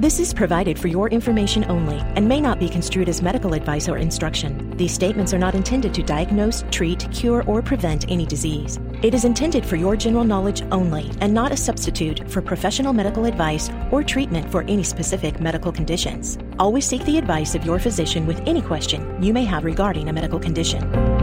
This 0.00 0.18
is 0.18 0.34
provided 0.34 0.76
for 0.76 0.88
your 0.88 1.08
information 1.08 1.64
only 1.70 1.98
and 2.16 2.28
may 2.28 2.40
not 2.40 2.58
be 2.58 2.68
construed 2.68 3.08
as 3.08 3.22
medical 3.22 3.54
advice 3.54 3.88
or 3.88 3.96
instruction. 3.96 4.76
These 4.76 4.92
statements 4.92 5.32
are 5.32 5.38
not 5.38 5.54
intended 5.54 5.94
to 5.94 6.02
diagnose, 6.02 6.64
treat, 6.72 7.08
cure, 7.12 7.44
or 7.44 7.62
prevent 7.62 8.10
any 8.10 8.26
disease. 8.26 8.80
It 9.02 9.14
is 9.14 9.24
intended 9.24 9.64
for 9.64 9.76
your 9.76 9.96
general 9.96 10.24
knowledge 10.24 10.62
only 10.72 11.12
and 11.20 11.32
not 11.32 11.52
a 11.52 11.56
substitute 11.56 12.28
for 12.28 12.42
professional 12.42 12.92
medical 12.92 13.24
advice 13.24 13.70
or 13.92 14.02
treatment 14.02 14.50
for 14.50 14.62
any 14.62 14.82
specific 14.82 15.38
medical 15.38 15.70
conditions. 15.70 16.38
Always 16.58 16.86
seek 16.86 17.04
the 17.04 17.16
advice 17.16 17.54
of 17.54 17.64
your 17.64 17.78
physician 17.78 18.26
with 18.26 18.40
any 18.46 18.62
question 18.62 19.22
you 19.22 19.32
may 19.32 19.44
have 19.44 19.64
regarding 19.64 20.08
a 20.08 20.12
medical 20.12 20.40
condition. 20.40 21.13